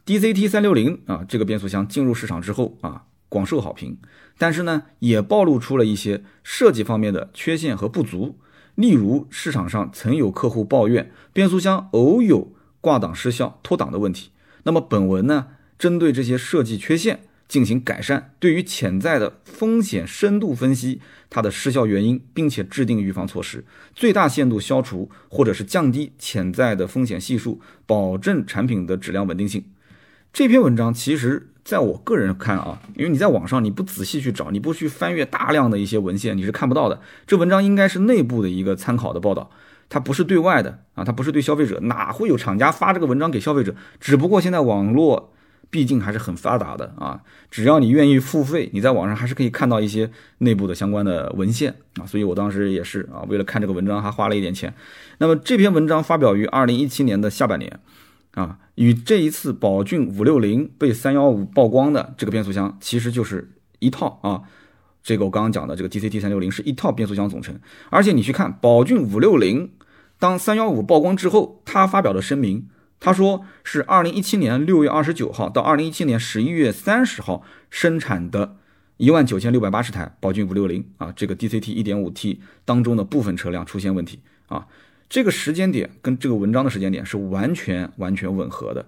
[0.04, 3.04] ，DCT 三六零啊，这个变速箱进入市场之后啊。
[3.28, 3.96] 广受好评，
[4.36, 8.38] 但是呢，也暴露出了一些设计方面的缺陷和不足。
[8.74, 14.32] 例如，市场上曾有客户抱怨变速箱偶有挂档失效、脱档的问题。
[14.64, 15.46] 那么，本文呢，
[15.78, 17.20] 针对这些设计缺陷
[17.52, 23.62] 进行改善，对于潜在的风险深度分析它的失效原因，并且制定预防措施，
[23.94, 29.62] 最大限度消除或者是降低潜在的风险系数，保证产品的质量稳定性。
[30.32, 31.48] 这篇文章其实。
[31.64, 37.00] 在我个人看啊，因为你在网上你不仔细去找，你不去翻阅大量的一些文献，你是看不到的。
[37.24, 39.48] 这文章应该是内部的一个参考的报道，
[39.88, 43.76] 它不是对外的啊，它不是对消费者，哪会有厂家发这个文章给消费者？
[44.00, 45.31] 只不过现在网络
[45.72, 50.08] 毕竟还是很发达的啊，只要你愿意付费，你在网上还是可以看到一些
[50.38, 52.06] 内部的相关的文献啊。
[52.06, 54.72] 所以我当时也是啊，为了看这个文章还花了一点钱。
[55.18, 57.80] 那么这篇文章发表于二零一七年的下半年。
[58.32, 64.42] 啊，与这一次宝骏五六零被三幺五曝光的这个变速箱，其实就是一套啊。
[65.02, 67.54] 这个我刚刚讲的这个 DCT 三六零是一套变速箱总成，
[67.90, 69.72] 而且你去看宝骏五六零，
[70.18, 72.68] 当三幺五曝光之后，他发表的声明，
[73.04, 78.56] 他说是二零一七年六月二十九号到二零一七年十一月三十号生产的
[78.96, 84.68] 一万九千六百八十台宝骏五六零啊，这个 DCT 一点五 T 当中的部分车辆出现问题啊。
[85.08, 88.86] 这个时间点跟这个文章的时间点是完全完全吻合的，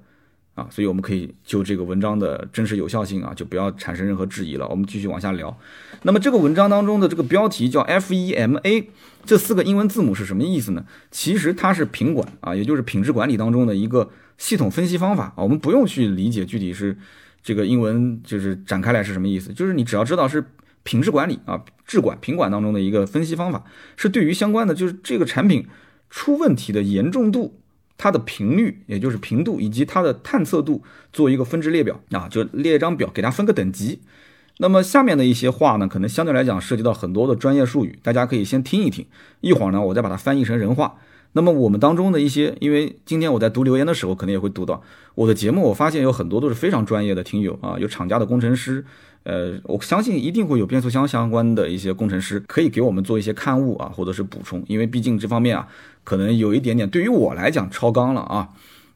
[0.54, 4.66] 啊，所以我们可以就这个文章的真实有效性啊，就不要产生任何质疑了。
[4.68, 5.56] 我们继续往下聊。
[6.02, 8.86] 那么这个文章当中的这个标题叫 FEMA，
[9.24, 10.84] 这四个英文字母是什么意思呢？
[11.10, 15.42] 其实它是品管啊，也就是品质管理当中的一个系统分析方法啊。
[15.42, 16.96] 我们不用去理解具体是
[17.42, 20.44] 这个英文就是展开来是什么意思，就是你只要知道是
[20.84, 23.64] 品质管理啊，质管品管当中的一个分析方法，
[23.96, 25.66] 是对于相关的就是这个产品。
[26.10, 27.60] 出问题的严重度，
[27.96, 34.00] 它的频率，也就是频度，以及它的探测度，做一个分值列表啊，就列一张表，给它分个等级。
[34.58, 39.04] 那么下面的一些话呢，可能相对来讲涉及到很多的专业术语，大家可以先听一听，
[39.40, 40.96] 一会儿呢，我再把它翻译成人话。
[41.32, 44.80] 那么我们当中的一些，因为今天我在读留言的时候，可能也会读到
[45.16, 48.84] 我的节目，我发现有很多都是非常专业的听友啊，有厂家的工程师。
[49.24, 55.66] 呃，我相信一定会有变速箱相关的一些工程师可以给我们做一些刊物啊，或者是补充，因为毕竟这方面啊，
[56.04, 58.50] 可能有一点点对于我来讲超纲了啊。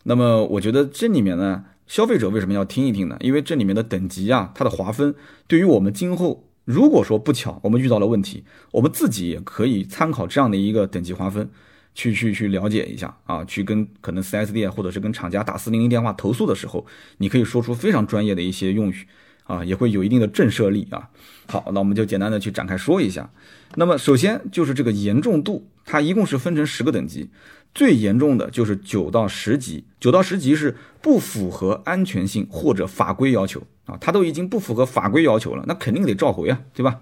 [0.05, 3.16] 那么我觉得这里面呢，消费者为什么要听一听呢？
[3.21, 5.14] 因为这里面的等级啊，它的划分
[5.47, 11.51] 对于我们今后如果说不巧我们遇到了问题，我们自己也可以参考这样的一个等级划分，
[11.94, 16.87] 去去去了解一下啊，去跟可能 4S 店或者是跟厂家打四零零电话投诉的时候，
[17.18, 19.07] 你可以说出非常专业的一些用语。
[19.49, 21.09] 啊，也会有一定的震慑力啊。
[21.47, 23.29] 好，那我们就简单的去展开说一下。
[23.77, 27.31] 那么首先就是这个严重度，它一共是分成十个等级，
[27.75, 37.01] 最严重的就是九到十级，九到十级是不符合安全性或者法规要求啊，它都已经不符合法规要求了，那肯定得召回啊，对吧？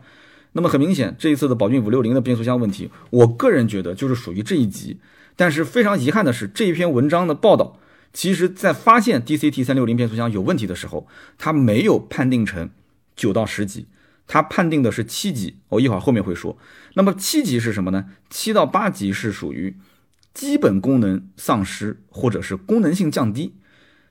[0.52, 4.98] 那么很明显，这一次的宝骏五六零的变速箱问题，我个人觉得就是属于这一级。
[5.34, 7.78] 但是非常遗憾的是，这一篇文章的报道。
[8.16, 12.70] 其实，在发现 DCT 三六零变速箱有问题的时候，它没有判定成
[13.14, 13.88] 九到十级，
[14.26, 15.58] 它判定的是七级。
[15.68, 16.56] 我一会儿后面会说。
[16.94, 18.06] 那么七级是什么呢？
[18.30, 19.76] 七到八级是属于
[20.32, 23.52] 基本功能丧失或者是功能性降低。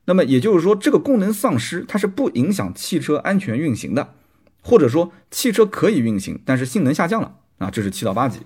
[0.06, 4.14] 那么也就是说，这个功能丧失它是不影响汽车安全运行的，
[4.62, 8.42] 或者说汽车可以运行，但是性能下降了啊，这是七到八级。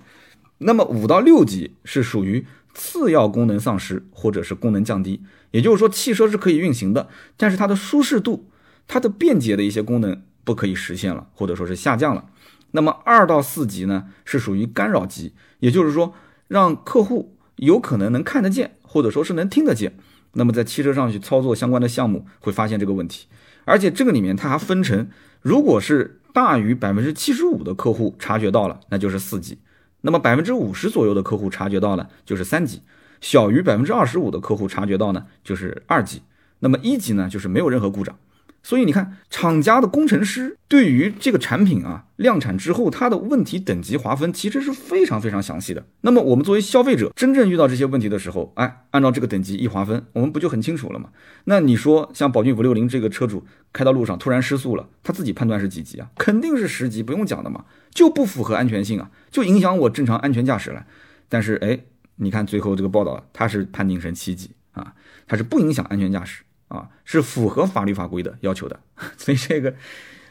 [0.62, 5.22] 那么五到六级是属于次要功能丧失或者是功能降低。
[5.50, 8.48] 也就是说，汽车是可以运行的，但是它的舒适度、
[8.86, 12.26] 它的便捷的一些功能不可以实现了，或者说是下降了。
[12.70, 16.14] 那么二到四级呢，是属于干扰级，也就是说，
[16.46, 19.96] 让客户有可能能看得见，或者说是能听得见，
[20.34, 23.26] 那么在汽车上去操作相关的项目，会发现这个问题。
[23.64, 25.08] 而且这个里面它还分成，
[25.42, 29.56] 如果是大于百分之七十五的客户察觉到了，那就是四级；
[30.02, 32.78] 那么百分之五十左右的客户察觉到了，就是三级；
[33.20, 36.20] 小于百分之二十五的客户察觉到呢，就是二级；
[36.60, 38.18] 那么一级呢，就是没有任何故障。
[38.62, 45.84] 所以你看，厂家的工程师对于这个产品啊量产之后，它的问题等级划分其实是非常非常详细的。
[46.02, 51.08] 那么我们作为消费者，真正遇到这些问题的时候，哎，按照这个等级一划分，我们不就很清楚了吗？
[51.44, 56.10] 那你说像宝骏五六零这个车主开到路上突然失速了，他自己判断是几级啊？
[56.16, 60.84] 肯定是十级，不用讲的嘛，就不符合安全性啊，就影响我正常安全驾驶了。
[61.30, 61.80] 但是哎，
[62.16, 64.92] 你看最后这个报道，他是判定成七级啊，
[65.26, 66.42] 它是不影响安全驾驶。
[66.70, 68.78] 啊，是符合法律法规的要求的，
[69.18, 69.74] 所以这个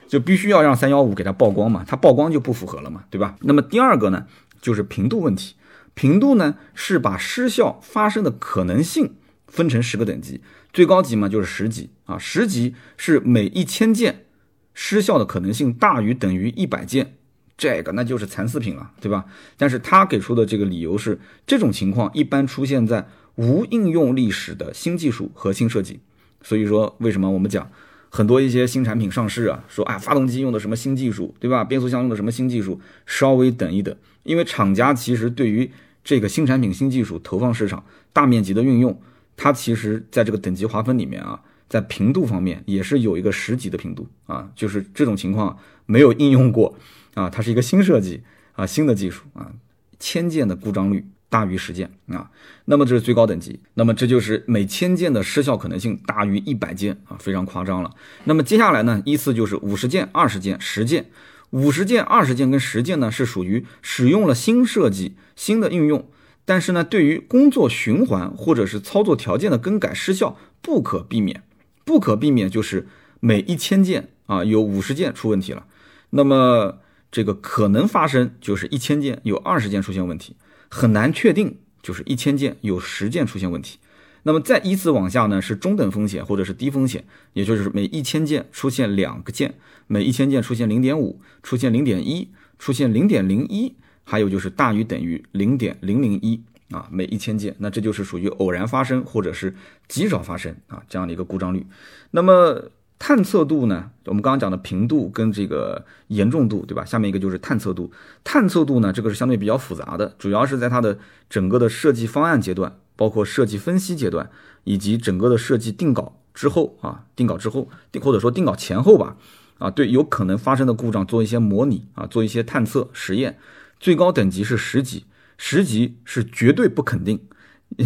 [0.08, 3.36] 就必须要让三幺五给它曝光嘛，它曝光就不符合了嘛，对吧？
[3.42, 4.26] 那么第二个呢，
[4.62, 5.56] 就是频度问题，
[5.94, 9.16] 频度呢是把失效发生的可能性
[9.48, 14.26] 分成十个等级，最高级嘛就是十级啊，十级是每一千件
[14.74, 17.18] 失效的可能性大于等于一百件，
[17.58, 19.26] 这个那就是残次品了，对吧？
[19.58, 26.00] 但是他给出的这个理由是，这种情况一般出现在无应用历史的新技术和新设计。
[26.42, 27.70] 所以说，为什么我们讲
[28.10, 31.64] 很多一些新产品上市啊，说啊，发动机用的什么新技术，对吧？
[31.64, 35.70] 变速箱用的什么新技术，稍微等一等，因为厂家其实对于
[36.04, 39.00] 这个新产品新技术投放市场大面积的运用，
[39.38, 46.76] 它其实在这个等级划分里面啊，在频度方面也是有一个十级的频度啊，就是这种情况没有应用过
[47.14, 48.24] 啊，它是一个新设计
[48.54, 49.52] 啊，新的技术啊，
[50.00, 51.06] 千件的故障率。
[51.30, 52.30] 大于十件啊，
[52.66, 57.92] 那么这是最高等级，那么这就是每千件的失效可能性大于一百件啊，非常夸张了。
[58.26, 61.06] 那么接下来呢，依次就是五十件、二十件、十件。
[61.52, 66.08] 五十件、二十件跟十件呢，是属于使用了新设计、新的应用，
[66.46, 71.42] 但是呢，对于工作循环或者是操作条件的更改失效不可避免，
[71.84, 72.88] 不可避免就是
[73.20, 75.66] 每一千件啊有五十件出问题了，
[76.12, 76.78] 那么
[77.12, 80.36] 这个可能发生就是一千件有二十件出现问题。
[80.70, 83.80] 很难确定，就是一千件有十件出现问题，
[84.24, 87.04] 那么再依次往下呢，是中等风险或者是低风险，
[87.34, 89.56] 也就是每一千件出现两个件，
[89.88, 99.56] 每一千件出现零点五，出现零点一，出现零点零一，还有就是大于等于零点零零一啊，每一千件，那这就是属于偶然发生或者是
[99.88, 101.66] 极少发生啊这样的一个故障率，
[102.12, 102.72] 那么。
[103.00, 103.90] 探测度呢？
[104.06, 106.84] 我们刚刚讲的频度跟这个严重度，对吧？
[106.84, 107.92] 下面一个就是探测度。
[108.26, 114.30] 探测度呢，这个是相对比较复杂的，主要是在它的整个的设计方案阶段，包括设计分析阶段，
[114.66, 117.70] 以及整个的设计定稿之后啊，定稿之后，
[118.02, 119.16] 或者说定稿前后吧，
[119.60, 123.40] 啊，对有可能发生的故障做一些模拟啊，做一些探测实验。
[123.80, 125.06] 最高等级是十级，
[125.38, 127.22] 十级是绝对不肯定，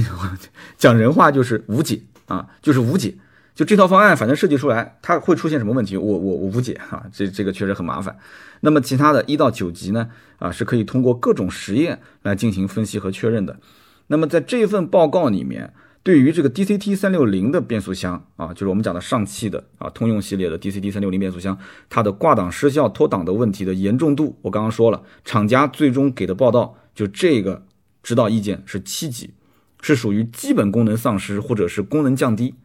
[0.75, 3.15] 讲人话就是无解啊，就是无解。
[3.55, 8.17] 就这套方案，反正设计出来，它会出现什么问题，我我我无解哈，这这个确实很麻烦。
[8.61, 13.59] 那么其他的一到九级呢，啊是可以通过各种实验来进行分析和确认的。
[14.07, 21.57] 那么在这份报告里面，对于这个 DCT 三六零的变速箱啊，就是我们讲的上汽的啊通用系列的 DCT 三六零变速箱，
[21.89, 27.63] 它的挂档失效脱档的问题的严重度，我刚刚说了，厂家最终给的报道就这个
[28.01, 29.31] 指导意见是七级，
[29.81, 32.55] 是属于基本功能丧失或者是功能降低。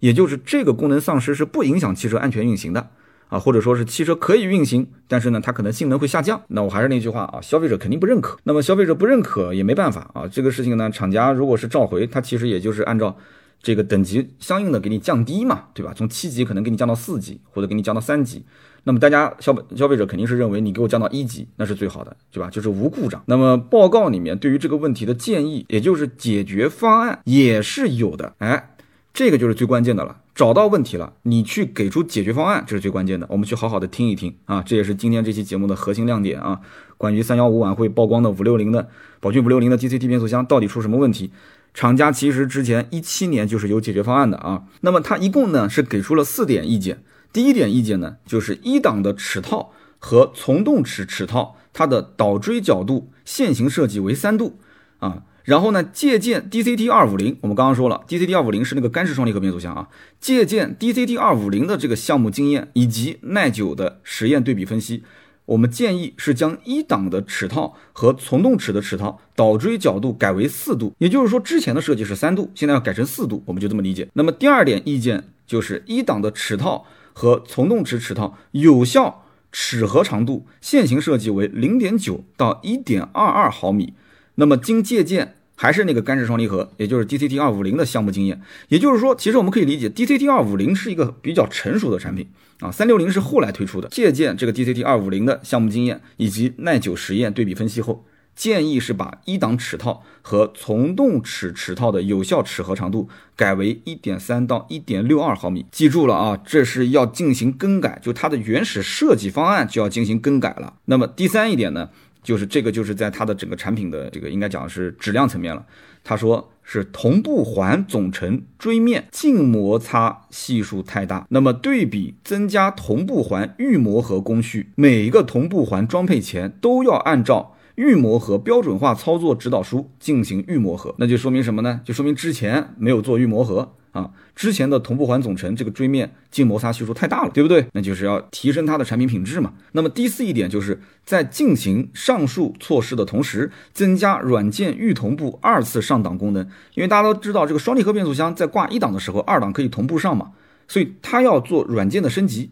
[0.00, 2.90] 也就是这个功能丧失是不影响汽车安全运行的
[3.28, 6.40] 啊，或者说是汽车可以运行，但是呢，它可能性能会下降。
[6.48, 8.38] 那我还是那句话啊，消费者肯定不认可。
[8.44, 13.16] 那么消费者不认可也没办法啊，这个事情呢，厂家如果是召回，它其实也就是按照
[13.62, 15.92] 这个等级相应的给你降低嘛，对吧？
[15.96, 18.44] 从七级可能给你降到四级，或者给你降到三级。
[18.86, 22.50] 那么大家消消费者肯定是认为你给我降到一级，那是最好的，对吧？
[22.50, 23.22] 就是无故障。
[23.26, 28.70] 那么报告里面对于这个问题的建议，也就是解决方案也是有的，哎。
[29.14, 33.24] 这个就是最关键的了，找到问题了，你去给出解决方案，这是最关键的。
[33.30, 36.60] 我们去好好的听一听啊，这也是今天这期节目的核心亮点啊。
[36.98, 38.88] 关于三幺五晚会曝光的五六零的
[39.20, 41.30] 宝骏五六零的 DCT 变速箱到底出什么问题？
[41.72, 44.64] 厂家其实之前一七年就是有解决方案的啊。
[44.80, 47.04] 那么它一共呢是给出了四点意见。
[47.32, 54.58] 第一点意见呢，就是一档的齿套和从动齿齿套，它的导锥角度线型设计为三度
[54.98, 55.22] 啊。
[55.44, 59.88] 然后呢，借鉴 DCT 二五零，我们刚刚说了，DCT 二五零是那个干式双离合变速箱啊。
[60.18, 65.04] 借鉴 DCT 二五零的这个项目经验以及耐久的实验对比分析，
[65.44, 74.08] 我们建议是将一档的齿套和从动齿的齿套导锥角度改为四度，也就是说之前的设计是三度，现在要改成四度，我们就这么理解。
[74.14, 83.92] 那么第二点意见就是一档的齿套和从动齿齿套有效齿合长度线型设计为零点九到一点二二毫米。
[84.36, 88.40] 那么经借鉴还是那个干式双离合，也就是 DCT 二五零的项目经验。
[88.68, 92.28] 也就是说，其实我们可以理解，DCT 二五零是一个比较成熟的产品
[92.60, 93.88] 啊，三六零是后来推出的。
[93.88, 105.66] 借鉴这个 DCT 二五零的项目经验以及耐久实验对比分析后，建议是把一档齿套和从动齿齿套的有效齿合长度改为一点三到一点六二毫米。
[105.70, 110.74] 记住了啊，这是要进行更改，就它的原始设计方案就要进行更改了。
[110.86, 111.90] 那么第三一点呢？
[112.24, 115.64] 就是这个，就是在它的整个产品的这个应该讲是质量层面了。
[116.02, 131.80] 他说是同步环总成锥面静摩擦系数太大，那么对比增加同步环预磨合工序，每一个同步环装配前都要按照预磨合标准化操作指导书进行预磨合，那就说明什么呢？
[131.84, 133.74] 就说明之前没有做预磨合。
[133.94, 137.64] 啊，之前的同步环总成这个锥面静摩擦系数太大了，对不对？
[137.74, 139.52] 那就是要提升它的产品品质嘛。
[139.70, 146.44] 那么第四一点就是在进行上述措施的同时，增加软件预同步二次上档功能。
[146.74, 150.32] 因为大家都知道，这个双离合变速箱在挂一档的时候，二档可以同步上嘛，
[150.66, 152.50] 所以它要做软件的升级，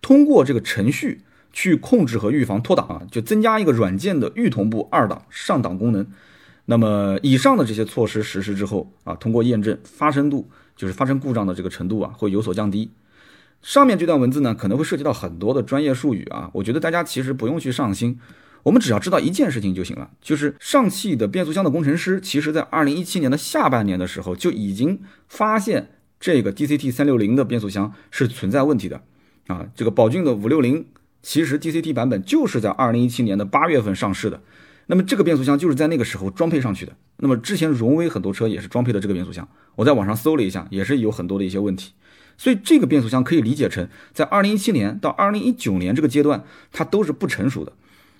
[0.00, 1.22] 通过这个程序
[1.54, 6.06] 去控制和预防脱档啊，就增加一个软件的预同步二档上档功能。
[6.66, 10.50] 那么以上的这些措施实施之后啊，通过验证发生度。
[10.76, 12.90] 就是发生故障的这个程度啊，会有所降低。
[13.62, 18.18] 上面这段文字呢，可能会涉及到很多的专业术语啊，我觉得大家其实不用去上心，
[18.64, 29.00] 我们只要知道一件事情就行了，就是上汽的变速箱的工程师，其实在二零一七年的下半年的时候就已经发现这个 DCT 三六零的变速箱是存在问题的
[29.46, 29.68] 啊。
[29.76, 30.86] 这个宝骏的五六零，
[31.24, 34.38] 其实 DCT 版本就是在二零一七年的八月份上市的。
[34.86, 36.92] 那么这个变速箱就是在那个时候装配上去的。
[37.16, 41.92] 那么之前荣威很多车也是装配的这个变速箱，我在网上搜了一下，也是有很多的一些问题。
[42.36, 47.72] 所以这个变速箱可以理解成，在二零一七年到二零一九年这个阶段，它都是不成熟的。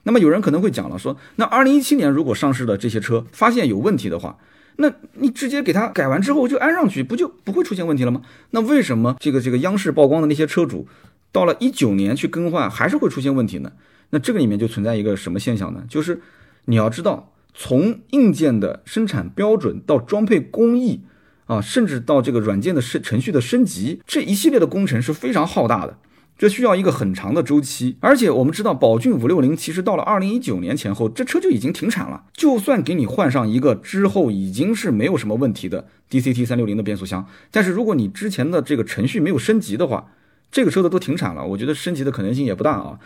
[0.04, 4.38] 那么有人可能会讲了，说那二零一七年如果上市的这些车发现有问题的话，
[4.76, 8.22] 那你直接给它改完之后就安上去，不就不会出现问题了吗？
[8.52, 10.88] 那为什么这个这个央视曝光的那些车主，
[11.34, 13.72] 到了一九年去更换还是会出现问题呢？
[14.08, 15.84] 那这个里面就存在一个什么现象呢？
[15.86, 16.22] 就是。
[16.66, 21.02] 你要知道，从硬件的生产标准到装配工艺
[21.44, 25.98] 啊，甚至到这个软件的升程序的升级，这一系列的工程是非常浩大的，
[26.38, 27.98] 这需要一个很长的周期。
[28.00, 32.24] 而且我们知道，宝骏五六零其实到了二零一九年前后，这车就已经停产了。
[32.32, 40.10] 就算给你换上一个之后已经是没有什么问题的 DCT 三六零的变速箱，但是如果你之前的这个程序没有升级的话，
[40.54, 42.98] 这个车子都停产了，我觉得升级的可能性也不大啊。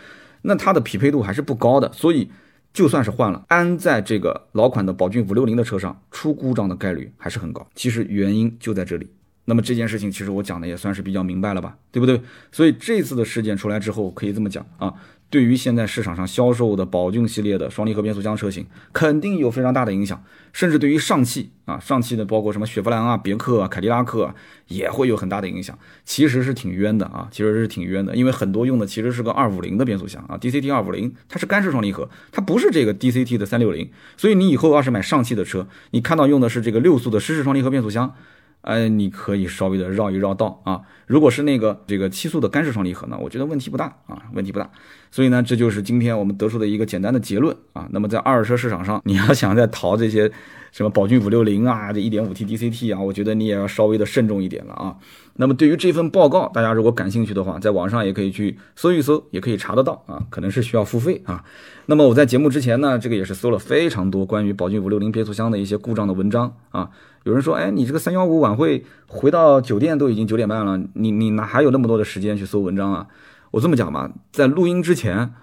[0.43, 2.29] 那它的匹配度还是不高的，所以。
[2.71, 7.67] 就算是换了，安在这个老款的宝骏五六零的车上，出故障的概率还是很高。
[7.73, 9.09] 其实原因就在这里。
[9.45, 12.21] 那么这件事情，其实我讲的也算是比较明白了吧，对不对？
[12.51, 14.93] 所以这次的事件出来之后，可以这么讲啊。
[15.29, 24.35] 对于现在市场上销售的宝骏系列的双离合变速箱车型，肯定有非常大的影响，甚至对于上汽啊，上汽的包括什么雪佛兰啊、别克啊、凯迪拉克啊，
[24.67, 25.77] 也会有很大的影响。
[26.03, 33.87] 其实是挺冤的啊，其实是挺冤的，因为很多用的其实是个二五零的变速箱啊，DCT 二五零，它是干式双离合，它不是这个 DCT 的三六零。
[34.17, 38.15] 所以你以后要是买上汽的车，你看到用的是这个六速的湿式双离合变速箱。
[38.61, 40.81] 哎，你可以稍微的绕一绕道啊。
[41.07, 44.69] 如果是那个这个七速的干式双离合呢，我觉得问题不大啊，问题不大。
[45.09, 47.87] 所以呢，这就是今天我们得出的一个简单的结论啊。
[47.91, 50.31] 那么在二手车市场上，你要想再淘这些
[50.71, 54.95] 什么宝骏五六零啊，这一点五 T DCT 啊，我觉得你也要稍微的慎重一点了啊。
[55.35, 60.21] 那么对于这份报告，大家如果感兴趣的话，在网上也可以去搜一搜，也可以查得到啊。
[60.29, 61.43] 可能是需要付费啊。
[61.85, 66.89] 那么我在节目之前呢，这个也是搜了非常多关于宝骏五六零变速箱的一些故障的文章啊。
[67.23, 73.07] 有人说，哎，你这个三幺五晚会回到酒店都已经九点半了，你你哪还有那么多的时间去搜文章啊？
[73.51, 75.33] 我这么讲吧，在录音之前，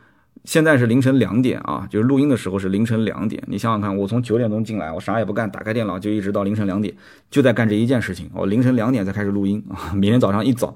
[0.47, 3.43] 现在是凌晨两点啊，就是录音的时候是凌晨两点。
[3.47, 6.95] 你想想看，我从九点钟进来，我啥也不干，打开电脑就一直到凌晨两点，
[7.31, 8.31] 就在干这一件事情。
[8.33, 10.75] 我凌晨两点才开始录音啊， 明天早上一早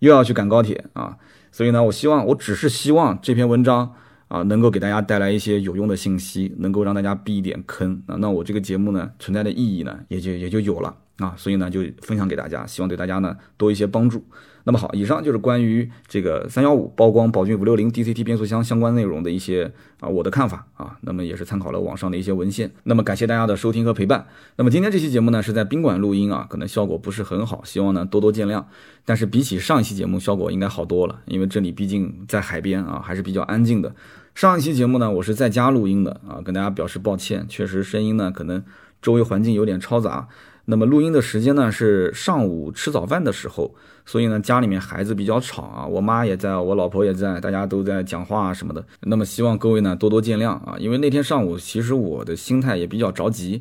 [0.00, 1.16] 又要去赶高铁啊，
[1.52, 3.94] 所以呢，我希望我只是希望这篇文章。
[4.28, 14.24] 啊，能够给大家带来一些有用的信息，能够让大家避一点坑啊，那我这个节目呢存在的意义呢也就也就有了啊，所以呢就分享给大家，希望对大家呢多一些帮助。
[14.64, 22.70] 那么好，以上就是关于这个三幺五曝光宝骏五六零 DCT 变速箱相关内容的一些啊我的看法啊，那么也是参考了网上的一些文献。
[22.84, 24.24] 那么感谢大家的收听和陪伴。
[24.56, 28.64] 那么今天这期节目呢是在宾馆录音啊，可能效果不是很好，希望呢多多见谅。
[29.04, 33.92] 但是比起上一期节目效果应该好多了，因为这里毕竟在海边啊，还是比较安静的。
[34.36, 38.62] 上一期节目呢我是在家录音的啊，跟大家表示抱歉，确实声音呢可能
[39.02, 40.28] 周围环境有点嘈杂。
[40.64, 43.74] 那么录音的时间呢是上午吃早饭的时候，
[44.06, 48.84] 所以呢家里面孩子比较吵啊，我妈也在，我老婆也在，大家都在讲话啊什么的。
[49.00, 53.60] 那么希望各位呢多多见谅啊，因为那天上午其实我的心态也比较着急，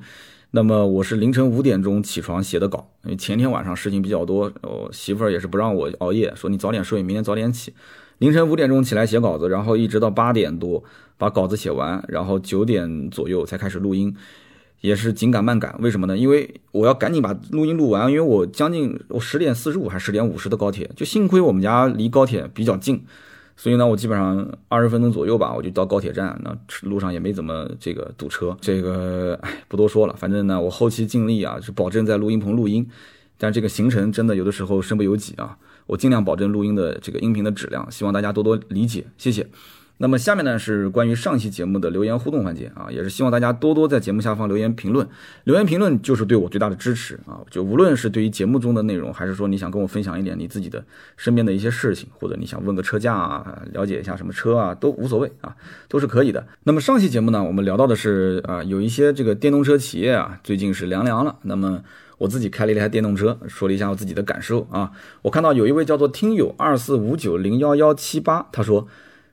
[0.51, 7.73] 那么我是凌晨五点钟起床写的稿，因为前天晚上事情比较多，我媳妇儿也是不让我熬夜，说你早点睡，明天早点起。
[8.19, 10.83] 凌晨五点钟起来写稿子，然后一直到八点多
[11.17, 14.15] 把稿子写完，然后九点左右才开始录音，
[14.81, 15.75] 也是紧赶慢赶。
[15.79, 16.17] 为什么呢？
[16.17, 23.03] 因为我要赶紧把录音录完，因为我将近我十点四十五还是十点五十的高铁，就幸亏我们家离高铁比较近。
[23.55, 26.39] 所以呢，我基本上二十分钟左右吧，我就到高铁站。
[26.43, 30.15] 那路上也没怎么这个堵车，这个哎不多说了。
[30.17, 32.87] 反正呢，我后期尽力啊，是保证在录音棚录音。
[33.37, 39.47] 但这个行程真的有的时候身不由己啊，我尽量保证录音的这个音频的质量，希望大家多多理解，谢谢。
[40.01, 45.07] 那么下面呢是关于上期节目的留言互动环节啊，也是希望大家多多在节目下方留言评论，
[45.43, 47.39] 留言评论就是对我最大的支持啊。
[47.51, 50.83] 就无论是对于节目中的内容，还是说你想跟我分享一点你自己的
[51.17, 55.55] 身边的一些事情，或者你想问个车价啊，了解一下什么车啊，都无所谓啊，
[55.87, 56.47] 都是可以的。
[56.63, 61.35] 那么上期节目呢，我们聊到的是啊，有一些这个电动车企业啊，最近是凉凉了。
[61.43, 61.79] 那么
[62.17, 64.91] 我自己开了一台电动车，说了一下我自己的感受啊。
[65.21, 68.87] 我看到有一位叫做听友二四五九零幺幺七八，他说。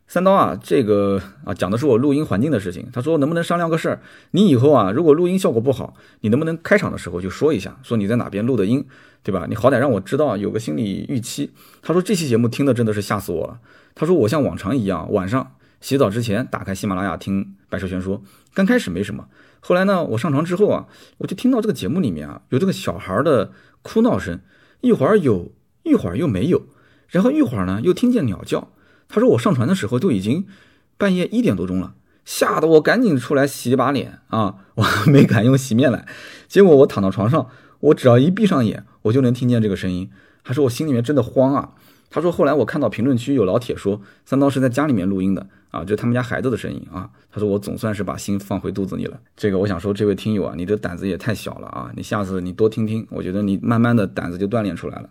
[0.08, 2.88] 三刀啊，这个啊讲的是我录音环境的事情。
[2.94, 4.00] 他说能不能商量个事儿？
[4.30, 5.92] 你以后啊，如果录音效果不好，
[6.22, 8.86] 你能不能开场的时候就说一下，说你在哪边录的音，
[9.22, 9.44] 对吧？
[9.46, 11.52] 你好歹让我知道，有个心理预期。
[11.82, 13.60] 他说这期节目听的真的是吓死我了。
[13.94, 15.52] 他说我像往常一样，晚上
[15.82, 18.18] 洗澡之前打开喜马拉雅听《百车全说》，
[18.54, 19.26] 刚开始没什么，
[19.60, 20.86] 后来呢，我上床之后啊，
[21.18, 23.52] 我就听到这个节目里面啊有这个小孩的
[23.82, 24.40] 哭闹声，
[24.80, 25.52] 一会儿有，
[25.82, 26.62] 一会儿又没有，
[27.08, 28.72] 然后一会儿呢又听见鸟叫。
[29.08, 30.46] 他说我上船的时候都已经
[30.96, 31.94] 半夜一点多钟了，
[32.24, 36.06] 吓得我赶紧出来洗把脸啊， 我没敢用洗面奶。
[36.46, 37.48] 结果我躺到床上，
[37.80, 40.10] 我只要一闭上眼，我就能听见这个声音。
[40.44, 41.74] 他说我心里面真的慌啊。
[42.10, 47.10] 他说后来我看到评论区有老铁说三刀是在家里面录音的啊，就他们家孩子的声音啊。
[47.30, 49.20] 他说我总算是把心放回肚子里了。
[49.36, 51.90] 这个我想说，这位听友啊，你的胆子也太小了啊！
[51.94, 55.10] 你下次你多听听，我觉得你慢慢的胆子就锻炼出来了。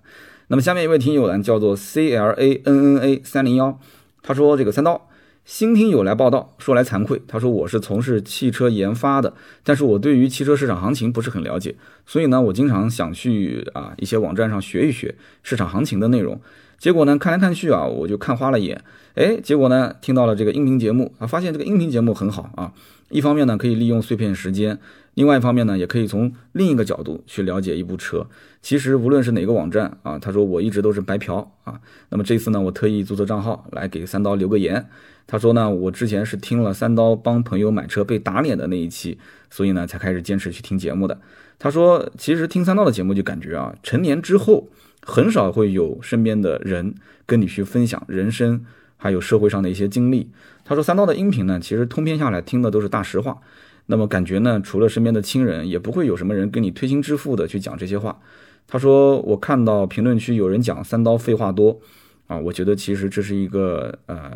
[0.49, 3.79] 那么下面一位听友呢，叫做 C L A N N A 三零幺，
[4.21, 5.09] 他说这个三刀
[5.43, 9.33] 新听友来报道，说来惭愧，他说我是从事汽车研发的，
[9.65, 11.75] 但是我对于汽车市场行情不是很了解，
[12.05, 16.39] 所以呢，我经常想去啊一些网站上学一学市场行情的内容，
[16.77, 18.81] 结果呢看来看去啊，我就看花了眼，
[19.15, 22.71] 哎，结果呢听到了这个音频节目啊，发现这个音频节目很好啊，
[23.09, 24.79] 一方面呢可以利用碎片时间。
[25.17, 28.27] 另外一方面呢，也可以从另一个角度去了解一部车。
[28.61, 31.81] 其实无论是哪个网站啊，他说我一直都是白嫖啊。
[32.09, 34.85] 那么这次呢，我特意注册账号来给三刀留个言。
[35.25, 39.17] 他说呢，我之前是听了三刀帮朋友买车被打脸的那一期，
[39.49, 41.19] 所以呢才开始坚持去听节目的。
[41.57, 44.69] 他说，其实听三刀的节目就感觉啊，成年之后
[45.01, 46.93] 很少会有身边的人
[47.25, 48.63] 跟你去分享人生
[48.97, 50.29] 还有社会上的一些经历。
[50.63, 53.39] 他说三刀的音频呢，其实通篇下来听的都是大实话。
[53.87, 58.19] 那么感觉呢，除了身边的亲人，也不会有什么人跟你推心置腹的去讲这些话。
[58.67, 61.79] 他说，我看到评论区有人讲三刀废话多，
[62.27, 64.31] 啊，我觉得其实这是一个呃，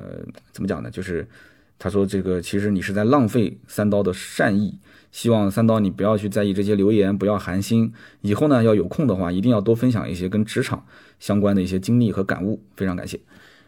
[0.53, 0.89] 怎么讲呢？
[0.89, 1.27] 就是
[1.77, 4.73] 他说这个其实你是在浪费三刀的善意，
[5.11, 7.91] 希望三刀你不要去在意这些留言，不要寒心。
[8.21, 10.85] 以后呢，要有空的话，一定要多分享一些跟职场
[11.19, 12.61] 相关的一些经历和感悟。
[12.77, 13.19] 非常感谢。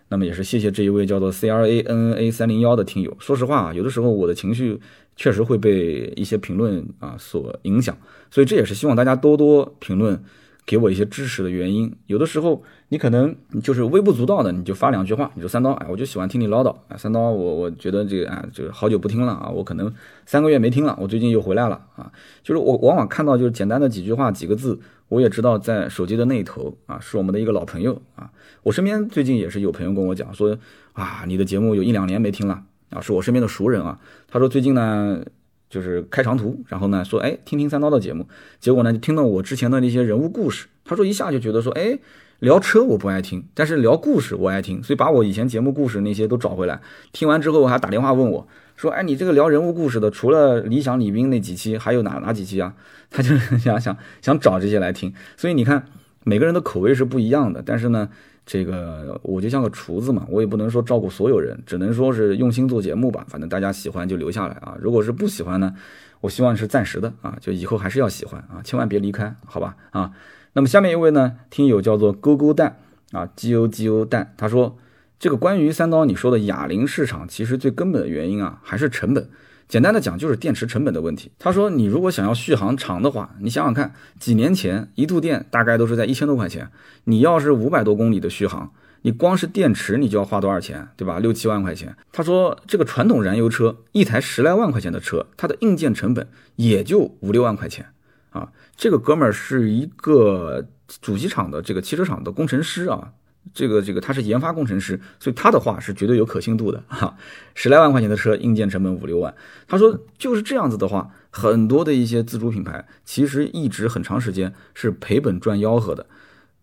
[0.07, 3.13] 那么也是谢谢这一位叫做 C R A N A 三零幺的听友。
[3.19, 4.79] 说实话啊，有的时候我的情绪。
[5.15, 7.95] 确实会被一些评论啊所影响，
[8.31, 10.23] 所以这也是希望大家多多评论，
[10.65, 11.93] 给我一些支持的原因。
[12.07, 19.93] 有的时候你可能就是微不足道的，你就发两句话，你说三刀，哎，我就喜欢听你唠叨，哎，三刀，我我觉得这个啊，就好久不听了啊，我可能
[20.25, 22.11] 三个月没听了，我最近又回来了啊，
[22.41, 28.31] 就是我往往看到就是简单的几句话几个字，我也知道在手机的那一头啊是我们的一个老朋友啊，
[28.63, 30.57] 我身边最近也是有朋友跟我讲说
[30.93, 32.63] 啊，你的节目有一两年没听了。
[32.93, 33.99] 啊，是我身边的熟人啊。
[34.27, 35.23] 他说最近呢，
[35.69, 38.27] 就是开长途，然后呢说，哎，听听三刀的节目。
[38.59, 40.67] 结果呢，就听到我之前的那些人物故事。
[40.85, 41.97] 他说一下就觉得说，哎，
[42.39, 46.79] 聊车我不爱听，但是聊故事我爱听，所以把我以前节目故事那些都找回来。
[47.11, 52.73] 听完之后还打电话问我，说，哎，你这个聊人物故事的，除了理想李斌那几期，还有哪哪几期啊？
[53.09, 55.13] 他就想想想找这些来听。
[55.37, 55.85] 所以你看，
[56.23, 58.09] 每个人的口味是不一样的，但是呢。
[58.45, 63.25] 这个我就像个厨子嘛，我也不能说照顾所有人，只能说是用心做节目吧。
[63.29, 65.73] 反正大家喜欢就留下来啊，如果是不喜欢呢，
[66.19, 70.11] 我希望是暂时的啊，就以后还是要喜欢啊，千万别离开，好吧啊。
[70.53, 72.79] 那么下面一位呢，听友叫做勾勾蛋
[73.11, 74.77] 啊，G O G O 蛋，他说
[75.17, 79.29] 这个关于三刀你说的哑铃市场，其实最根本的原因啊，还是成本。
[79.73, 81.31] 简单的讲就是电池成本的问题。
[81.39, 86.69] 他说，你如果想要续航长的话，你想想看，几年前一度电大概都是在一千多块钱，
[87.05, 88.71] 你要是五百多公里的续航，
[89.01, 91.17] 你光是电池你就要花多少钱，对吧？
[91.17, 91.95] 六七万块钱。
[92.11, 97.87] 他说这个传统燃油车一台十来万块钱的车，它的硬件成本也就五六万块钱
[98.29, 98.51] 啊。
[98.75, 100.67] 这个哥们儿是一个
[101.01, 103.13] 主机厂的这个汽车厂的工程师啊。
[103.53, 107.15] 这个这个他是研发工程师，所以他的话是绝对有可信度的哈。
[107.55, 109.33] 十来万块钱的车，硬件成本五六万，
[109.67, 116.05] 他说就是这样子的话，很多的一些自主品牌其实一直很长时间是赔本赚吆喝的。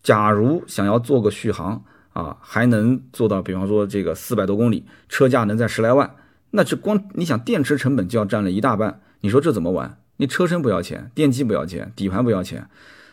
[0.02, 6.16] 假如想要做个续航啊，还能做到，比方说这个四百多公里，车价能在十来万，
[6.52, 9.98] 那这光你想电池成本就要占了一大半，你说这怎么玩？
[10.16, 12.68] 你车身不要钱，电机不要钱，底盘不要钱。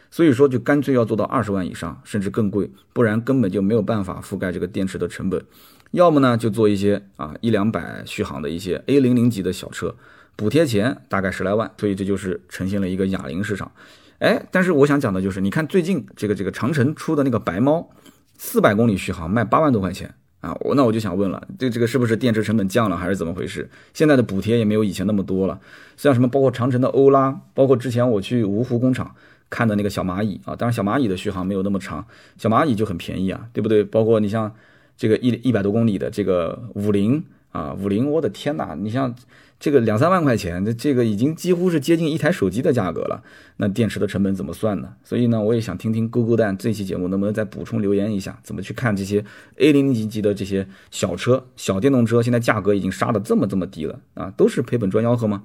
[0.10, 5.44] 所以说，就干脆要做到二十万以上，甚至更贵，不然根本就没有办法覆盖这个电池的成本。
[5.92, 9.96] 要么呢，就做一些啊一两百续航的一些 A 零零级的小车，
[10.36, 11.72] 补贴钱大概十来万。
[11.78, 13.72] 所以这就是呈现了一个哑铃市场。
[14.20, 17.90] 哎，但是我想讲的就是，你看最近这个这个长城出的那个白猫，
[18.38, 23.70] 四百公里续航卖八万多块钱啊，我那我就想问了，这这个是不是电池成本降了，还是怎么回事？
[23.94, 25.60] 现在的补贴也没有以前那么多了。
[25.96, 29.16] 像什么包括长城的欧拉，包括之前我去芜湖工厂。
[29.50, 32.06] 看的那个小蚂蚁啊，当然小蚂蚁的续航没有那么长，
[32.38, 33.84] 小蚂蚁就很便宜啊，对不对？
[33.84, 34.54] 包括你像
[34.98, 38.76] 这个一一百多公里的这个五菱啊，五菱，我的天哪！
[38.76, 39.16] 你像
[39.60, 43.24] 这个两三万块钱，这这个已经几乎是接近一台手机的价格了。
[43.56, 44.94] 那电池的成本怎么算呢？
[45.04, 49.24] 所以呢，我也想听听勾勾蛋这期节目能不能再补充留言一下，怎么去看这些
[49.56, 55.44] A 零零级的这些小车、小电动车，现在价格已经杀的这么这么低了啊，都是赔本赚吆喝吗？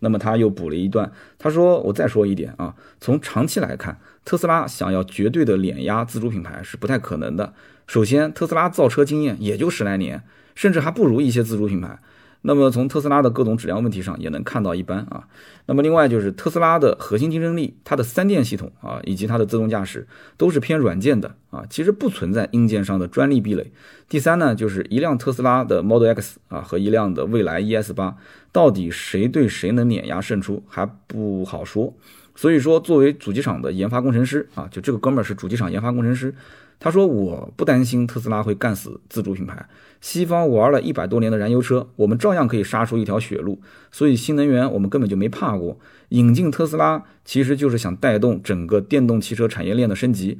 [0.00, 7.54] 那么他又补了一段，他说：“我再说一点啊，从长期来看，特斯拉想要绝对的碾压自主品牌是不太可能的。
[7.86, 10.22] 首先，特斯拉造车经验也就十来年，
[10.54, 11.98] 甚至还不如一些自主品牌。”
[12.46, 15.26] 那么从特斯拉的各种质量问题上也能看到一般啊。
[15.66, 23.72] 那么另外就是特斯拉的核心竞争力，它的三电系统啊，以及它的自动驾驶都是偏软件的啊，其实不存在硬件上的专利壁垒。
[24.08, 28.16] 第三呢，就是一辆特斯拉的 Model X 啊和一辆的蔚来 ES 八，
[28.52, 31.92] 到底谁对谁能碾压胜出还不好说。
[32.36, 36.32] 所以说，作为主机厂的研发工程师啊，就这个哥们儿是主机厂研发工程师。
[36.78, 39.66] 他说：“我不担心特斯拉会干死自主品牌。
[40.00, 43.60] 西方玩了一百多年的燃油车，我们照样可以杀出一条血路。
[43.90, 45.78] 所以新能源我们根本就没怕过。
[46.10, 50.38] 引进特斯拉其实就是想带动整个电动汽车产业链的升级。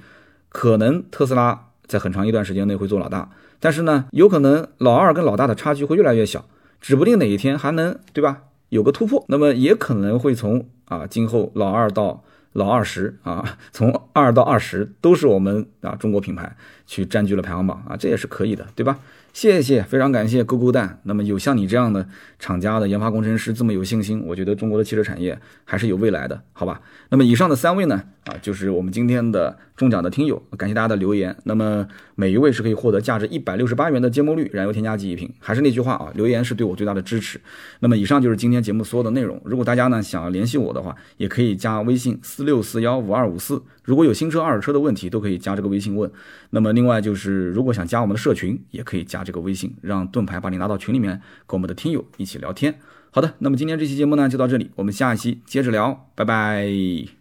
[0.50, 6.44] 可能特斯拉在很长一段时间内会做老大，但是呢，有可能老二跟老大的差距会越来越小，
[6.80, 8.42] 指不定哪一天还能对吧？
[8.68, 9.24] 有个突破。
[9.28, 12.22] 那么也可能会从啊，今后老二到。”
[12.56, 18.98] 老二十啊，从二到二十都是我们啊中国品牌去占据了排行榜啊，这也是可以的，对吧？
[19.34, 20.98] 谢谢，非常感谢勾勾蛋。
[21.02, 26.80] 那么有像你这样的厂家的研发工程师这么有信心，我觉得中国的汽车产业还是有未来的，好吧？
[27.10, 31.36] 那么以上的三位呢，啊，就是我们今天的中奖的听友，感谢大家的留言。
[31.44, 31.86] 那么
[32.16, 35.32] 每一位是可以获得价值一百六十八元的芥末绿燃油添加剂一瓶。
[35.38, 37.40] 还是那句话啊，留言是对我最大的支持。
[37.78, 39.40] 那么以上就是今天节目所有的内容。
[39.44, 43.62] 如果大家呢想要联系我的话，也可以加微信四六四幺五二五四。
[43.84, 46.10] 如果有新车、二手车的问题，都可以加这个微信问。
[46.50, 51.12] 那么，另外就是，如果想加我们的社群，也可以加这个微信，让盾牌把你拉到群里面，
[51.46, 52.74] 跟我们的听友一起聊天。
[53.12, 57.16] 好的，那么今天这期节目呢，就到这里，我们下一期接着聊，拜拜。